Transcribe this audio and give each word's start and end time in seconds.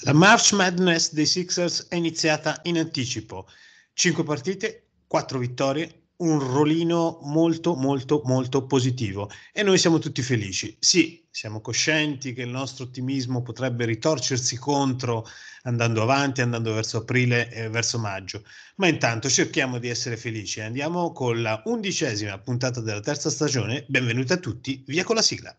La 0.00 0.12
March 0.12 0.52
Madness 0.52 1.12
dei 1.12 1.24
Sixers 1.24 1.86
è 1.88 1.94
iniziata 1.94 2.60
in 2.64 2.78
anticipo. 2.78 3.46
Cinque 3.92 4.24
partite, 4.24 4.88
quattro 5.06 5.38
vittorie, 5.38 6.08
un 6.16 6.38
rolino 6.40 7.20
molto 7.22 7.74
molto 7.74 8.22
molto 8.24 8.66
positivo 8.66 9.30
e 9.52 9.62
noi 9.62 9.78
siamo 9.78 9.98
tutti 9.98 10.20
felici. 10.20 10.76
Sì, 10.80 11.24
siamo 11.30 11.60
coscienti 11.60 12.32
che 12.32 12.42
il 12.42 12.50
nostro 12.50 12.84
ottimismo 12.84 13.42
potrebbe 13.42 13.84
ritorcersi 13.84 14.56
contro 14.56 15.26
andando 15.62 16.02
avanti, 16.02 16.40
andando 16.40 16.74
verso 16.74 16.98
aprile 16.98 17.50
e 17.50 17.68
verso 17.68 17.98
maggio, 17.98 18.44
ma 18.76 18.88
intanto 18.88 19.28
cerchiamo 19.28 19.78
di 19.78 19.88
essere 19.88 20.16
felici. 20.16 20.60
Andiamo 20.60 21.12
con 21.12 21.40
la 21.40 21.62
undicesima 21.66 22.38
puntata 22.38 22.80
della 22.80 23.00
terza 23.00 23.30
stagione. 23.30 23.84
Benvenuti 23.88 24.32
a 24.32 24.38
tutti, 24.38 24.82
via 24.86 25.04
con 25.04 25.14
la 25.14 25.22
sigla. 25.22 25.56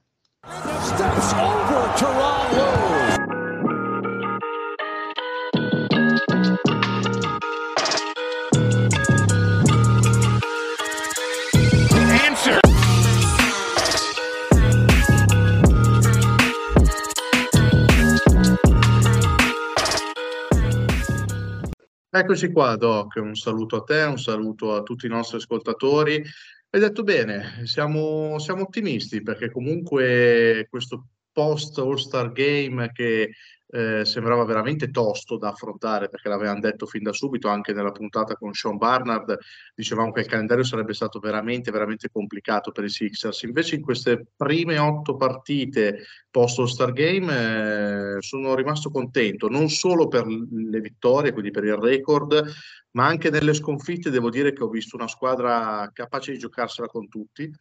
Eccoci 22.17 22.49
qua, 22.49 22.77
Doc. 22.77 23.15
Un 23.17 23.35
saluto 23.35 23.75
a 23.75 23.83
te, 23.83 24.03
un 24.03 24.17
saluto 24.17 24.73
a 24.73 24.83
tutti 24.83 25.05
i 25.05 25.09
nostri 25.09 25.35
ascoltatori. 25.35 26.23
Hai 26.69 26.79
detto 26.79 27.03
bene, 27.03 27.65
siamo, 27.65 28.39
siamo 28.39 28.61
ottimisti 28.61 29.21
perché 29.21 29.51
comunque 29.51 30.65
questo 30.69 31.07
post 31.33 31.77
All-Star 31.77 32.31
Game 32.31 32.89
che 32.93 33.31
eh, 33.67 34.05
sembrava 34.05 34.45
veramente 34.45 34.91
tosto 34.91 35.37
da 35.37 35.49
affrontare 35.49 36.09
perché 36.09 36.29
l'avevamo 36.29 36.59
detto 36.59 36.85
fin 36.85 37.03
da 37.03 37.11
subito 37.13 37.47
anche 37.47 37.73
nella 37.73 37.91
puntata 37.91 38.35
con 38.35 38.53
Sean 38.53 38.77
Barnard 38.77 39.37
dicevamo 39.73 40.11
che 40.11 40.21
il 40.21 40.27
calendario 40.27 40.63
sarebbe 40.63 40.93
stato 40.93 41.19
veramente 41.19 41.71
veramente 41.71 42.09
complicato 42.11 42.71
per 42.71 42.83
i 42.83 42.89
Sixers. 42.89 43.43
Invece 43.43 43.75
in 43.75 43.81
queste 43.81 44.27
prime 44.35 44.77
otto 44.77 45.15
partite 45.15 46.03
post 46.29 46.59
All-Star 46.59 46.93
Game 46.93 48.17
eh, 48.17 48.21
sono 48.21 48.55
rimasto 48.55 48.89
contento 48.91 49.47
non 49.49 49.69
solo 49.69 50.07
per 50.07 50.25
le 50.27 50.79
vittorie 50.79 51.31
quindi 51.31 51.51
per 51.51 51.63
il 51.63 51.75
record 51.75 52.43
ma 52.91 53.05
anche 53.07 53.29
nelle 53.29 53.53
sconfitte. 53.53 54.09
Devo 54.09 54.29
dire 54.29 54.53
che 54.53 54.63
ho 54.63 54.69
visto 54.69 54.95
una 54.95 55.07
squadra 55.07 55.89
capace 55.93 56.31
di 56.31 56.37
giocarsela 56.37 56.87
con 56.87 57.07
tutti 57.07 57.51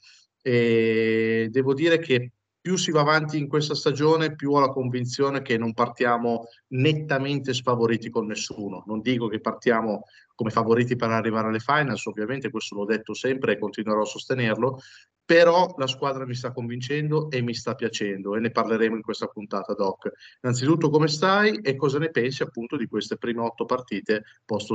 e 0.42 1.48
devo 1.50 1.72
dire 1.74 1.98
che 1.98 2.32
più 2.64 2.76
si 2.76 2.90
va 2.90 3.00
avanti 3.00 3.36
in 3.36 3.46
questa 3.46 3.74
stagione, 3.74 4.34
più 4.34 4.52
ho 4.52 4.58
la 4.58 4.70
convinzione 4.70 5.42
che 5.42 5.58
non 5.58 5.74
partiamo 5.74 6.46
nettamente 6.68 7.52
sfavoriti 7.52 8.08
con 8.08 8.24
nessuno. 8.24 8.84
Non 8.86 9.02
dico 9.02 9.28
che 9.28 9.38
partiamo 9.38 10.04
come 10.34 10.48
favoriti 10.48 10.96
per 10.96 11.10
arrivare 11.10 11.48
alle 11.48 11.58
finals, 11.58 12.06
ovviamente 12.06 12.48
questo 12.48 12.74
l'ho 12.74 12.86
detto 12.86 13.12
sempre 13.12 13.52
e 13.52 13.58
continuerò 13.58 14.00
a 14.00 14.06
sostenerlo, 14.06 14.78
però 15.26 15.74
la 15.76 15.86
squadra 15.86 16.24
mi 16.24 16.34
sta 16.34 16.52
convincendo 16.52 17.30
e 17.30 17.42
mi 17.42 17.52
sta 17.52 17.74
piacendo 17.74 18.34
e 18.34 18.40
ne 18.40 18.50
parleremo 18.50 18.96
in 18.96 19.02
questa 19.02 19.26
puntata, 19.26 19.74
Doc. 19.74 20.10
Innanzitutto 20.40 20.88
come 20.88 21.08
stai 21.08 21.58
e 21.58 21.76
cosa 21.76 21.98
ne 21.98 22.08
pensi 22.08 22.42
appunto 22.42 22.78
di 22.78 22.86
queste 22.86 23.18
prime 23.18 23.42
otto 23.42 23.66
partite 23.66 24.24
post 24.42 24.72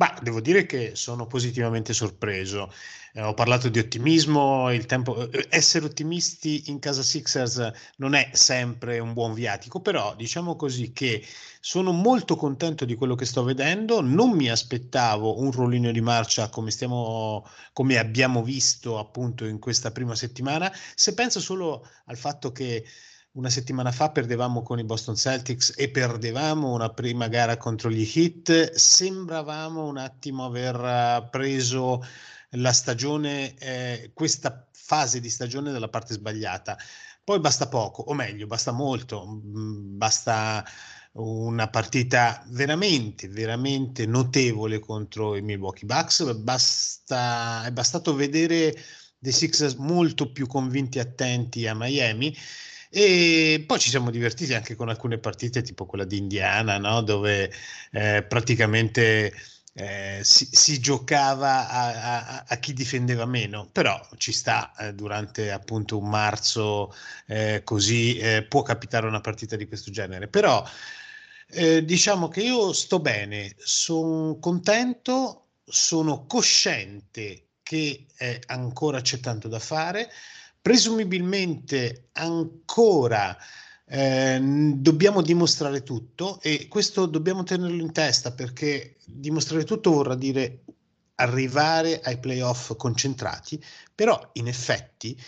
Beh, 0.00 0.14
devo 0.22 0.40
dire 0.40 0.64
che 0.64 0.94
sono 0.94 1.26
positivamente 1.26 1.92
sorpreso. 1.92 2.70
Eh, 3.12 3.20
ho 3.20 3.34
parlato 3.34 3.68
di 3.68 3.80
ottimismo, 3.80 4.72
il 4.72 4.86
tempo, 4.86 5.28
eh, 5.28 5.46
essere 5.50 5.86
ottimisti 5.86 6.70
in 6.70 6.78
casa 6.78 7.02
Sixers 7.02 7.68
non 7.96 8.14
è 8.14 8.30
sempre 8.32 9.00
un 9.00 9.12
buon 9.12 9.34
viatico, 9.34 9.80
però 9.80 10.14
diciamo 10.14 10.54
così 10.54 10.92
che 10.92 11.26
sono 11.60 11.90
molto 11.90 12.36
contento 12.36 12.84
di 12.84 12.94
quello 12.94 13.16
che 13.16 13.24
sto 13.24 13.42
vedendo, 13.42 14.00
non 14.00 14.30
mi 14.30 14.48
aspettavo 14.48 15.40
un 15.40 15.50
rollino 15.50 15.90
di 15.90 16.00
marcia 16.00 16.48
come, 16.48 16.70
stiamo, 16.70 17.44
come 17.72 17.98
abbiamo 17.98 18.44
visto 18.44 18.98
appunto 19.00 19.46
in 19.46 19.58
questa 19.58 19.90
prima 19.90 20.14
settimana, 20.14 20.72
se 20.94 21.12
penso 21.14 21.40
solo 21.40 21.84
al 22.04 22.16
fatto 22.16 22.52
che 22.52 22.84
una 23.32 23.50
settimana 23.50 23.92
fa 23.92 24.10
perdevamo 24.10 24.62
con 24.62 24.78
i 24.78 24.84
Boston 24.84 25.16
Celtics 25.16 25.74
e 25.76 25.90
perdevamo 25.90 26.72
una 26.72 26.88
prima 26.90 27.28
gara 27.28 27.56
contro 27.56 27.90
gli 27.90 28.10
Heat, 28.14 28.72
sembravamo 28.72 29.86
un 29.86 29.98
attimo 29.98 30.46
aver 30.46 30.74
eh, 30.74 31.28
preso 31.30 32.04
la 32.52 32.72
stagione, 32.72 33.54
eh, 33.58 34.10
questa 34.14 34.66
fase 34.72 35.20
di 35.20 35.28
stagione 35.28 35.70
dalla 35.70 35.88
parte 35.88 36.14
sbagliata. 36.14 36.76
Poi 37.22 37.40
basta 37.40 37.68
poco, 37.68 38.02
o 38.02 38.14
meglio, 38.14 38.46
basta 38.46 38.72
molto, 38.72 39.26
mm, 39.26 39.98
basta 39.98 40.64
una 41.12 41.68
partita 41.68 42.42
veramente, 42.48 43.28
veramente 43.28 44.06
notevole 44.06 44.78
contro 44.78 45.36
i 45.36 45.42
Milwaukee 45.42 45.86
Bucks, 45.86 46.32
basta, 46.34 47.64
è 47.66 47.72
bastato 47.72 48.14
vedere 48.14 48.74
dei 49.18 49.32
Sixers 49.32 49.74
molto 49.74 50.32
più 50.32 50.46
convinti 50.46 50.98
e 50.98 51.02
attenti 51.02 51.66
a 51.66 51.74
Miami 51.74 52.34
e 52.90 53.64
poi 53.66 53.78
ci 53.78 53.90
siamo 53.90 54.10
divertiti 54.10 54.54
anche 54.54 54.74
con 54.74 54.88
alcune 54.88 55.18
partite, 55.18 55.62
tipo 55.62 55.86
quella 55.86 56.04
di 56.04 56.16
Indiana, 56.18 56.78
no? 56.78 57.02
dove 57.02 57.52
eh, 57.92 58.22
praticamente 58.22 59.32
eh, 59.74 60.20
si, 60.24 60.48
si, 60.50 60.80
giocava 60.80 61.68
a, 61.68 61.86
a, 61.86 62.44
a, 62.48 62.56
chi 62.56 62.72
difendeva 62.72 63.26
meno, 63.26 63.68
però 63.70 64.00
ci 64.16 64.32
sta 64.32 64.72
eh, 64.76 64.94
durante 64.94 65.52
appunto 65.52 65.98
un 65.98 66.08
marzo 66.08 66.92
eh, 67.26 67.60
così 67.62 68.18
eh, 68.18 68.42
può 68.42 68.62
capitare 68.62 69.06
una 69.06 69.20
partita 69.20 69.54
di 69.56 69.68
questo 69.68 69.90
genere. 69.90 70.26
Però 70.28 70.64
eh, 71.50 71.84
diciamo 71.84 72.28
che 72.28 72.40
io 72.42 72.72
sto 72.72 73.00
bene, 73.00 73.54
sono 73.58 74.38
contento, 74.40 75.50
sono 75.64 76.26
cosciente 76.26 77.44
che 77.62 78.06
ancora 78.46 79.02
c'è 79.02 79.20
tanto 79.20 79.46
da 79.46 79.58
fare 79.58 80.10
presumibilmente 80.68 82.10
ancora 82.12 83.34
eh, 83.86 84.38
dobbiamo 84.74 85.22
dimostrare 85.22 85.82
tutto 85.82 86.38
e 86.42 86.68
questo 86.68 87.06
dobbiamo 87.06 87.42
tenerlo 87.42 87.80
in 87.80 87.90
testa 87.90 88.32
perché 88.32 88.96
dimostrare 89.06 89.64
tutto 89.64 89.92
vorrà 89.92 90.14
dire 90.14 90.64
arrivare 91.14 92.02
ai 92.02 92.18
playoff 92.18 92.76
concentrati, 92.76 93.58
però 93.94 94.20
in 94.34 94.46
effetti 94.46 95.18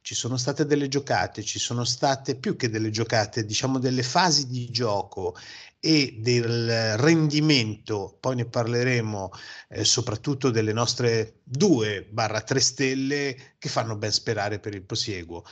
ci 0.00 0.16
sono 0.16 0.36
state 0.36 0.66
delle 0.66 0.88
giocate, 0.88 1.44
ci 1.44 1.60
sono 1.60 1.84
state 1.84 2.34
più 2.34 2.56
che 2.56 2.68
delle 2.68 2.90
giocate, 2.90 3.44
diciamo 3.44 3.78
delle 3.78 4.02
fasi 4.02 4.48
di 4.48 4.68
gioco 4.68 5.36
e 5.80 6.16
del 6.18 6.96
rendimento, 6.98 8.16
poi 8.20 8.36
ne 8.36 8.46
parleremo 8.46 9.30
eh, 9.68 9.84
soprattutto 9.84 10.50
delle 10.50 10.72
nostre 10.72 11.40
2-3 11.50 12.56
stelle 12.58 13.54
che 13.58 13.68
fanno 13.68 13.96
ben 13.96 14.12
sperare 14.12 14.58
per 14.58 14.74
il 14.74 14.82
prosieguo. 14.82 15.44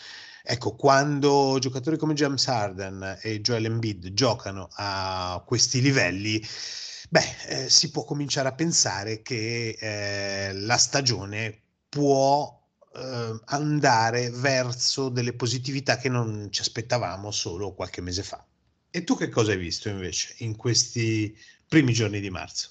Ecco, 0.48 0.76
quando 0.76 1.59
giocatori 1.60 1.97
come 1.97 2.14
James 2.14 2.47
Harden 2.47 3.19
e 3.20 3.41
Joel 3.41 3.64
Embiid 3.64 4.12
giocano 4.12 4.69
a 4.75 5.42
questi 5.44 5.81
livelli, 5.81 6.41
beh, 7.08 7.37
eh, 7.48 7.70
si 7.70 7.91
può 7.91 8.04
cominciare 8.04 8.48
a 8.48 8.54
pensare 8.54 9.22
che 9.22 9.76
eh, 9.78 10.53
la 10.54 10.76
stagione 10.76 11.62
può 11.88 12.56
eh, 12.94 13.41
andare 13.47 14.31
verso 14.31 15.08
delle 15.08 15.34
positività 15.34 15.97
che 15.97 16.08
non 16.08 16.48
ci 16.50 16.60
aspettavamo 16.60 17.31
solo 17.32 17.75
qualche 17.75 18.00
mese 18.00 18.22
fa. 18.22 18.45
E 18.96 19.04
tu 19.04 19.14
che 19.14 19.28
cosa 19.28 19.52
hai 19.52 19.58
visto 19.58 19.90
invece 19.90 20.36
in 20.38 20.56
questi 20.56 21.36
primi 21.68 21.92
giorni 21.92 22.18
di 22.18 22.30
marzo? 22.30 22.70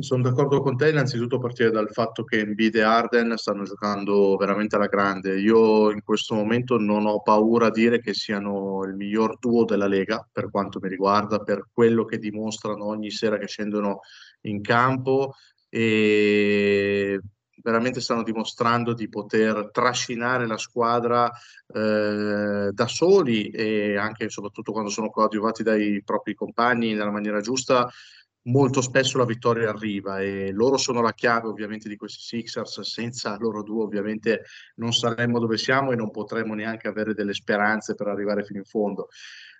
Sono 0.00 0.24
d'accordo 0.24 0.62
con 0.62 0.76
te 0.76 0.88
innanzitutto 0.88 1.36
a 1.36 1.38
partire 1.38 1.70
dal 1.70 1.92
fatto 1.92 2.24
che 2.24 2.40
Embiid 2.40 2.74
e 2.74 2.82
Arden 2.82 3.36
stanno 3.36 3.62
giocando 3.62 4.34
veramente 4.34 4.74
alla 4.74 4.88
grande. 4.88 5.38
Io 5.38 5.92
in 5.92 6.02
questo 6.02 6.34
momento 6.34 6.76
non 6.76 7.06
ho 7.06 7.22
paura 7.22 7.66
a 7.66 7.70
dire 7.70 8.00
che 8.00 8.14
siano 8.14 8.82
il 8.82 8.96
miglior 8.96 9.38
duo 9.38 9.64
della 9.64 9.86
Lega 9.86 10.28
per 10.32 10.50
quanto 10.50 10.80
mi 10.82 10.88
riguarda, 10.88 11.38
per 11.38 11.68
quello 11.72 12.04
che 12.04 12.18
dimostrano 12.18 12.86
ogni 12.86 13.12
sera 13.12 13.38
che 13.38 13.46
scendono 13.46 14.00
in 14.40 14.60
campo 14.60 15.34
e 15.68 17.20
veramente 17.64 18.02
stanno 18.02 18.22
dimostrando 18.22 18.92
di 18.92 19.08
poter 19.08 19.70
trascinare 19.72 20.46
la 20.46 20.58
squadra 20.58 21.32
eh, 21.72 22.68
da 22.70 22.86
soli 22.86 23.48
e 23.48 23.96
anche 23.96 24.24
e 24.24 24.28
soprattutto 24.28 24.70
quando 24.70 24.90
sono 24.90 25.08
coadiuvati 25.08 25.62
dai 25.62 26.02
propri 26.04 26.34
compagni 26.34 26.92
nella 26.92 27.10
maniera 27.10 27.40
giusta, 27.40 27.90
molto 28.42 28.82
spesso 28.82 29.16
la 29.16 29.24
vittoria 29.24 29.70
arriva 29.70 30.20
e 30.20 30.52
loro 30.52 30.76
sono 30.76 31.00
la 31.00 31.14
chiave 31.14 31.48
ovviamente 31.48 31.88
di 31.88 31.96
questi 31.96 32.20
Sixers, 32.20 32.82
senza 32.82 33.34
loro 33.40 33.62
due 33.62 33.84
ovviamente 33.84 34.42
non 34.74 34.92
saremmo 34.92 35.38
dove 35.38 35.56
siamo 35.56 35.92
e 35.92 35.96
non 35.96 36.10
potremmo 36.10 36.52
neanche 36.52 36.86
avere 36.86 37.14
delle 37.14 37.32
speranze 37.32 37.94
per 37.94 38.08
arrivare 38.08 38.44
fino 38.44 38.58
in 38.58 38.66
fondo. 38.66 39.08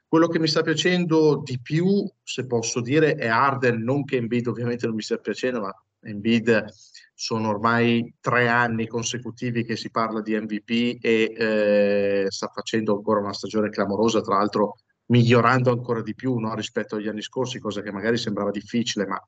Quello 0.06 0.28
che 0.28 0.38
mi 0.38 0.46
sta 0.46 0.60
piacendo 0.60 1.40
di 1.42 1.58
più, 1.58 2.06
se 2.22 2.46
posso 2.46 2.82
dire, 2.82 3.14
è 3.14 3.28
Arden, 3.28 3.82
non 3.82 4.04
che 4.04 4.16
Embiid 4.16 4.46
ovviamente 4.46 4.84
non 4.84 4.94
mi 4.94 5.02
stia 5.02 5.16
piacendo, 5.16 5.62
ma 5.62 5.74
Embiid 6.02 6.66
sono 7.14 7.48
ormai 7.48 8.14
tre 8.20 8.48
anni 8.48 8.88
consecutivi 8.88 9.64
che 9.64 9.76
si 9.76 9.90
parla 9.90 10.20
di 10.20 10.38
MVP 10.38 10.98
e 11.00 11.32
eh, 11.36 12.26
sta 12.28 12.48
facendo 12.52 12.94
ancora 12.96 13.20
una 13.20 13.32
stagione 13.32 13.70
clamorosa, 13.70 14.20
tra 14.20 14.36
l'altro 14.36 14.78
migliorando 15.06 15.70
ancora 15.70 16.02
di 16.02 16.14
più 16.14 16.36
no, 16.36 16.54
rispetto 16.54 16.96
agli 16.96 17.08
anni 17.08 17.22
scorsi, 17.22 17.60
cosa 17.60 17.82
che 17.82 17.92
magari 17.92 18.16
sembrava 18.16 18.50
difficile, 18.50 19.06
ma 19.06 19.20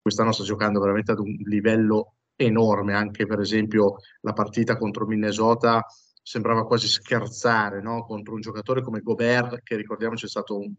quest'anno 0.00 0.32
sta 0.32 0.44
giocando 0.44 0.80
veramente 0.80 1.12
ad 1.12 1.18
un 1.18 1.36
livello 1.44 2.14
enorme, 2.36 2.94
anche 2.94 3.26
per 3.26 3.40
esempio 3.40 3.96
la 4.20 4.32
partita 4.32 4.76
contro 4.76 5.06
Minnesota 5.06 5.84
sembrava 6.22 6.66
quasi 6.66 6.88
scherzare 6.88 7.80
no? 7.80 8.04
contro 8.04 8.34
un 8.34 8.40
giocatore 8.40 8.82
come 8.82 9.00
Gobert, 9.00 9.60
che 9.62 9.76
ricordiamoci 9.76 10.24
è 10.24 10.28
stato 10.28 10.58
un 10.58 10.72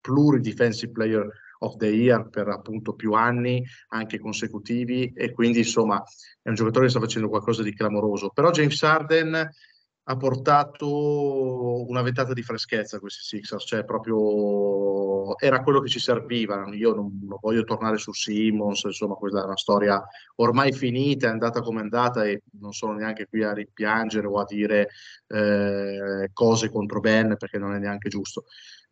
pluri 0.00 0.40
defensive 0.40 0.92
player 0.92 1.28
of 1.58 1.76
the 1.76 1.88
year 1.88 2.28
per 2.28 2.48
appunto 2.48 2.94
più 2.94 3.12
anni, 3.12 3.64
anche 3.88 4.18
consecutivi, 4.18 5.12
e 5.14 5.32
quindi 5.32 5.58
insomma 5.58 6.02
è 6.42 6.48
un 6.48 6.54
giocatore 6.54 6.84
che 6.84 6.90
sta 6.90 7.00
facendo 7.00 7.28
qualcosa 7.28 7.62
di 7.62 7.74
clamoroso. 7.74 8.30
Però 8.30 8.50
James 8.50 8.82
Harden 8.82 9.50
ha 10.10 10.16
portato 10.16 11.86
una 11.86 12.00
ventata 12.00 12.32
di 12.32 12.42
freschezza 12.42 12.96
a 12.96 13.00
questi 13.00 13.20
Sixers, 13.22 13.66
cioè 13.66 13.84
proprio 13.84 15.36
era 15.38 15.62
quello 15.62 15.80
che 15.80 15.90
ci 15.90 15.98
serviva. 15.98 16.66
Io 16.72 16.94
non, 16.94 17.18
non, 17.22 17.38
voglio 17.38 17.62
tornare 17.62 17.98
su 17.98 18.12
Simmons, 18.14 18.84
insomma, 18.84 19.14
questa 19.14 19.42
è 19.42 19.44
una 19.44 19.56
storia 19.56 20.02
ormai 20.36 20.72
finita, 20.72 21.26
è 21.26 21.30
andata 21.30 21.60
come 21.60 21.80
è 21.80 21.82
andata 21.82 22.24
e 22.24 22.42
non 22.58 22.72
sono 22.72 22.94
neanche 22.94 23.26
qui 23.26 23.42
a 23.42 23.52
rimpiangere 23.52 24.26
o 24.26 24.38
a 24.38 24.44
dire 24.46 24.88
eh, 25.26 26.30
cose 26.32 26.70
contro 26.70 27.00
Ben 27.00 27.36
perché 27.36 27.58
non 27.58 27.74
è 27.74 27.78
neanche 27.78 28.08
giusto. 28.08 28.44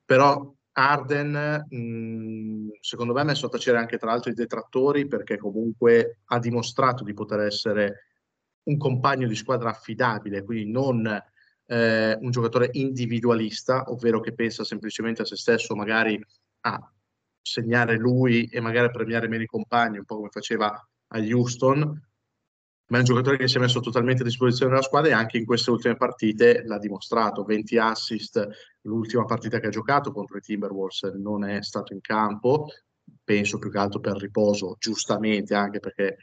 Però 0.05 0.55
Arden, 0.79 1.65
mh, 1.69 2.79
secondo 2.81 3.15
me, 3.15 3.21
ha 3.23 3.25
messo 3.25 3.47
a 3.47 3.49
tacere 3.49 3.79
anche 3.79 3.97
tra 3.97 4.11
l'altro 4.11 4.31
i 4.31 4.35
detrattori 4.35 5.07
perché 5.07 5.39
comunque 5.39 6.19
ha 6.27 6.39
dimostrato 6.39 7.03
di 7.03 7.15
poter 7.15 7.41
essere 7.41 8.05
un 8.65 8.77
compagno 8.77 9.27
di 9.27 9.35
squadra 9.35 9.71
affidabile, 9.71 10.43
quindi 10.43 10.71
non 10.71 11.07
eh, 11.67 12.19
un 12.21 12.31
giocatore 12.31 12.69
individualista, 12.73 13.85
ovvero 13.91 14.21
che 14.21 14.35
pensa 14.35 14.65
semplicemente 14.65 15.23
a 15.23 15.25
se 15.25 15.37
stesso, 15.37 15.75
magari 15.75 16.23
a 16.61 16.93
segnare 17.41 17.97
lui 17.97 18.45
e 18.47 18.61
magari 18.61 18.87
a 18.89 18.91
premiare 18.91 19.29
meno 19.29 19.45
i 19.45 19.47
compagni, 19.47 19.97
un 19.99 20.05
po' 20.05 20.17
come 20.17 20.29
faceva 20.31 20.69
a 20.69 21.19
Houston, 21.19 21.99
ma 22.89 22.97
è 22.97 23.01
un 23.01 23.07
giocatore 23.07 23.37
che 23.37 23.49
si 23.49 23.57
è 23.57 23.61
messo 23.61 23.81
totalmente 23.81 24.23
a 24.23 24.25
disposizione 24.25 24.71
della 24.71 24.83
squadra 24.83 25.11
e 25.11 25.15
anche 25.15 25.39
in 25.39 25.45
queste 25.45 25.71
ultime 25.71 25.97
partite 25.97 26.63
l'ha 26.65 26.79
dimostrato, 26.79 27.43
20 27.43 27.79
assist, 27.79 28.49
l'ultima 28.83 29.25
partita 29.25 29.59
che 29.59 29.67
ha 29.67 29.71
giocato 29.71 30.13
contro 30.13 30.37
i 30.37 30.41
Timberwolves 30.41 31.03
non 31.17 31.45
è 31.45 31.63
stato 31.63 31.93
in 31.93 32.01
campo, 32.01 32.67
penso 33.25 33.59
più 33.59 33.71
che 33.71 33.79
altro 33.79 33.99
per 33.99 34.17
riposo, 34.17 34.77
giustamente 34.79 35.55
anche 35.55 35.81
perché 35.81 36.19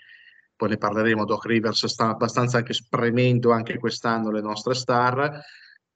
poi 0.56 0.69
ne 0.69 0.77
parleremo, 0.77 1.25
Doc 1.25 1.45
Rivers 1.45 1.86
sta 1.88 2.10
abbastanza 2.10 2.57
anche 2.57 2.74
spremendo 2.74 3.51
anche 3.51 3.77
quest'anno 3.77 4.31
le 4.31 4.42
nostre 4.42 4.74
star 4.74 5.42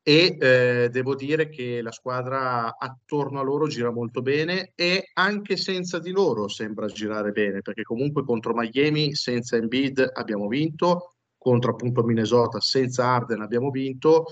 e 0.07 0.37
eh, 0.39 0.87
devo 0.89 1.15
dire 1.15 1.49
che 1.49 1.81
la 1.81 1.91
squadra 1.91 2.77
attorno 2.77 3.41
a 3.41 3.43
loro 3.43 3.67
gira 3.67 3.91
molto 3.91 4.21
bene 4.21 4.71
e 4.73 5.09
anche 5.15 5.57
senza 5.57 5.99
di 5.99 6.11
loro 6.11 6.47
sembra 6.47 6.87
girare 6.87 7.33
bene 7.33 7.61
perché 7.61 7.83
comunque 7.83 8.23
contro 8.23 8.53
Miami 8.53 9.15
senza 9.15 9.57
Embiid 9.57 10.11
abbiamo 10.13 10.47
vinto 10.47 11.15
contro 11.37 11.71
appunto 11.71 12.03
Minnesota 12.03 12.61
senza 12.61 13.03
Arden 13.03 13.41
abbiamo 13.41 13.69
vinto 13.69 14.27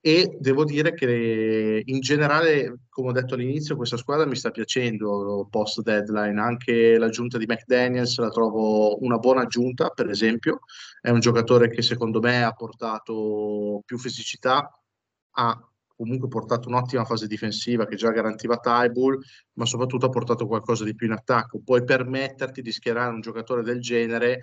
e 0.00 0.36
devo 0.40 0.64
dire 0.64 0.92
che 0.92 1.82
in 1.84 2.00
generale, 2.00 2.80
come 2.88 3.10
ho 3.10 3.12
detto 3.12 3.34
all'inizio, 3.34 3.76
questa 3.76 3.96
squadra 3.96 4.26
mi 4.26 4.34
sta 4.34 4.50
piacendo 4.50 5.46
post 5.48 5.80
deadline, 5.82 6.40
anche 6.40 6.98
l'aggiunta 6.98 7.38
di 7.38 7.46
McDaniels 7.46 8.18
la 8.18 8.30
trovo 8.30 9.00
una 9.04 9.18
buona 9.18 9.42
aggiunta, 9.42 9.90
per 9.90 10.08
esempio, 10.08 10.62
è 11.00 11.10
un 11.10 11.20
giocatore 11.20 11.70
che 11.70 11.82
secondo 11.82 12.18
me 12.18 12.42
ha 12.42 12.50
portato 12.50 13.82
più 13.86 13.96
fisicità, 13.96 14.81
ha 15.32 15.68
comunque 15.94 16.28
portato 16.28 16.68
un'ottima 16.68 17.04
fase 17.04 17.26
difensiva 17.26 17.86
che 17.86 17.96
già 17.96 18.10
garantiva 18.10 18.58
Tybull, 18.58 19.20
ma 19.54 19.66
soprattutto 19.66 20.06
ha 20.06 20.10
portato 20.10 20.46
qualcosa 20.46 20.84
di 20.84 20.94
più 20.94 21.06
in 21.06 21.12
attacco. 21.12 21.60
Puoi 21.64 21.84
permetterti 21.84 22.60
di 22.60 22.72
schierare 22.72 23.12
un 23.12 23.20
giocatore 23.20 23.62
del 23.62 23.80
genere 23.80 24.40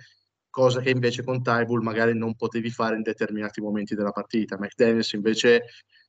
cosa 0.50 0.80
che 0.80 0.90
invece 0.90 1.22
con 1.22 1.42
Tybull 1.42 1.82
magari 1.82 2.16
non 2.16 2.34
potevi 2.34 2.70
fare 2.70 2.96
in 2.96 3.02
determinati 3.02 3.60
momenti 3.60 3.94
della 3.94 4.10
partita. 4.10 4.58
McDaniels 4.58 5.12
invece 5.12 5.62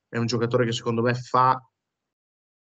è 0.09 0.17
un 0.17 0.25
giocatore 0.25 0.65
che 0.65 0.71
secondo 0.71 1.01
me 1.01 1.13
fa 1.13 1.61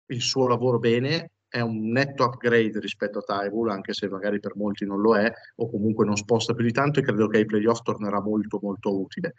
il 0.07 0.21
suo 0.21 0.47
lavoro 0.47 0.79
bene, 0.79 1.31
è 1.47 1.59
un 1.61 1.89
netto 1.89 2.25
upgrade 2.25 2.79
rispetto 2.79 3.19
a 3.19 3.21
Tybull, 3.21 3.69
anche 3.69 3.93
se 3.93 4.07
magari 4.07 4.39
per 4.39 4.55
molti 4.55 4.85
non 4.85 5.01
lo 5.01 5.17
è, 5.17 5.31
o 5.55 5.69
comunque 5.69 6.05
non 6.05 6.15
sposta 6.15 6.53
più 6.53 6.63
di 6.63 6.71
tanto 6.71 6.99
e 6.99 7.03
credo 7.03 7.27
che 7.27 7.37
ai 7.37 7.45
playoff 7.45 7.81
tornerà 7.81 8.21
molto 8.21 8.59
molto 8.61 8.99
utile. 8.99 9.33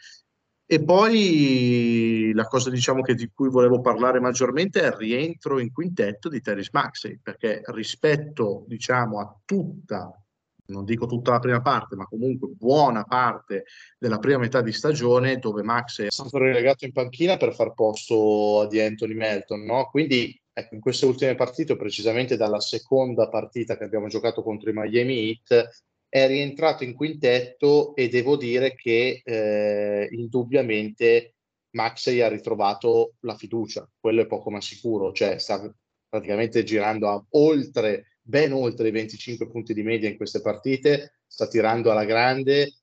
E 0.68 0.82
poi 0.82 2.32
la 2.34 2.44
cosa 2.44 2.70
diciamo 2.70 3.00
di 3.02 3.30
cui 3.32 3.48
volevo 3.48 3.80
parlare 3.80 4.18
maggiormente 4.18 4.80
è 4.80 4.86
il 4.86 4.92
rientro 4.92 5.60
in 5.60 5.72
quintetto 5.72 6.28
di 6.28 6.40
Terry 6.40 6.66
Maxey, 6.72 7.20
perché 7.22 7.62
rispetto 7.66 8.64
diciamo 8.66 9.20
a 9.20 9.36
tutta 9.44 10.20
non 10.66 10.84
dico 10.84 11.06
tutta 11.06 11.32
la 11.32 11.38
prima 11.38 11.60
parte, 11.60 11.96
ma 11.96 12.06
comunque 12.06 12.48
buona 12.48 13.04
parte 13.04 13.64
della 13.98 14.18
prima 14.18 14.38
metà 14.38 14.62
di 14.62 14.72
stagione 14.72 15.38
dove 15.38 15.62
Max 15.62 16.02
è 16.02 16.10
stato 16.10 16.38
relegato 16.38 16.84
in 16.84 16.92
panchina 16.92 17.36
per 17.36 17.54
far 17.54 17.72
posto 17.74 18.66
di 18.68 18.80
Anthony 18.80 19.14
Melton, 19.14 19.62
no? 19.62 19.88
Quindi 19.90 20.36
ecco, 20.52 20.74
in 20.74 20.80
queste 20.80 21.06
ultime 21.06 21.34
partite, 21.34 21.76
precisamente 21.76 22.36
dalla 22.36 22.60
seconda 22.60 23.28
partita 23.28 23.76
che 23.76 23.84
abbiamo 23.84 24.08
giocato 24.08 24.42
contro 24.42 24.70
i 24.70 24.72
Miami 24.74 25.28
Heat, 25.28 25.84
è 26.16 26.26
rientrato 26.26 26.82
in 26.82 26.94
quintetto 26.94 27.94
e 27.94 28.08
devo 28.08 28.38
dire 28.38 28.74
che 28.74 29.20
eh, 29.22 30.08
indubbiamente 30.12 31.34
Maxey 31.72 32.20
ha 32.22 32.28
ritrovato 32.28 33.16
la 33.20 33.36
fiducia, 33.36 33.86
quello 34.00 34.22
è 34.22 34.26
poco 34.26 34.50
ma 34.50 34.62
sicuro, 34.62 35.12
cioè 35.12 35.38
sta 35.38 35.70
praticamente 36.08 36.64
girando 36.64 37.10
a 37.10 37.22
oltre 37.32 38.16
ben 38.22 38.52
oltre 38.52 38.88
i 38.88 38.92
25 38.92 39.50
punti 39.50 39.74
di 39.74 39.82
media 39.82 40.08
in 40.08 40.16
queste 40.16 40.40
partite, 40.40 41.18
sta 41.26 41.46
tirando 41.48 41.90
alla 41.90 42.06
grande, 42.06 42.76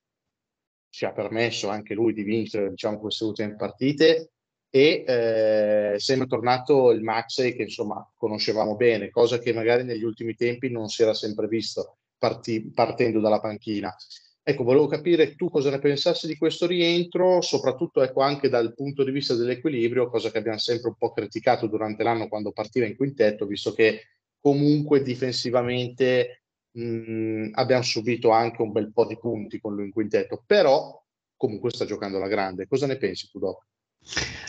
ci 0.92 1.06
ha 1.06 1.12
permesso 1.12 1.70
anche 1.70 1.96
lui 1.96 2.14
di 2.14 2.22
vincere 2.22 2.70
diciamo, 2.70 3.00
queste 3.00 3.24
ultime 3.24 3.56
partite 3.56 4.34
e 4.70 5.04
eh, 5.08 5.96
sembra 5.98 6.28
tornato 6.28 6.92
il 6.92 7.02
Maxey 7.02 7.56
che 7.56 7.64
insomma 7.64 8.08
conoscevamo 8.16 8.76
bene, 8.76 9.10
cosa 9.10 9.40
che 9.40 9.54
magari 9.54 9.84
negli 9.86 10.04
ultimi 10.04 10.36
tempi 10.36 10.70
non 10.70 10.88
si 10.88 11.02
era 11.02 11.16
sempre 11.16 11.48
visto 11.48 11.98
parti- 12.24 12.72
partendo 12.74 13.20
dalla 13.20 13.42
panchina. 13.42 13.94
Ecco, 14.42 14.64
volevo 14.64 14.88
capire 14.88 15.36
tu 15.36 15.50
cosa 15.50 15.70
ne 15.70 15.80
pensassi 15.80 16.26
di 16.26 16.38
questo 16.38 16.66
rientro, 16.66 17.42
soprattutto 17.42 18.02
ecco, 18.02 18.22
anche 18.22 18.48
dal 18.48 18.74
punto 18.74 19.04
di 19.04 19.12
vista 19.12 19.36
dell'equilibrio, 19.36 20.10
cosa 20.10 20.32
che 20.32 20.38
abbiamo 20.38 20.58
sempre 20.58 20.88
un 20.90 20.96
po' 20.98 21.12
criticato 21.12 21.68
durante 21.68 22.04
l'anno 22.04 22.30
quando 22.30 22.54
partiva 22.54 22.86
in 22.86 22.96
quintetto, 22.96 23.46
visto 23.46 23.74
che 23.74 24.04
comunque 24.40 25.02
difensivamente 25.02 26.44
mh, 26.72 27.50
abbiamo 27.54 27.84
subito 27.84 28.30
anche 28.32 28.62
un 28.62 28.72
bel 28.72 28.92
po' 28.94 29.06
di 29.06 29.18
punti 29.18 29.60
con 29.60 29.76
lui 29.76 29.86
in 29.86 29.92
quintetto, 29.92 30.44
però 30.46 31.02
comunque 31.36 31.72
sta 31.72 31.84
giocando 31.84 32.18
alla 32.18 32.30
grande. 32.30 32.68
Cosa 32.68 32.88
ne 32.88 32.98
pensi 32.98 33.30
tu, 33.30 33.40
Doc? 33.40 33.66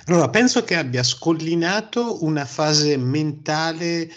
Allora, 0.06 0.28
penso 0.28 0.62
che 0.62 0.76
abbia 0.76 1.02
scollinato 1.02 2.24
una 2.24 2.44
fase 2.44 2.96
mentale 2.96 4.08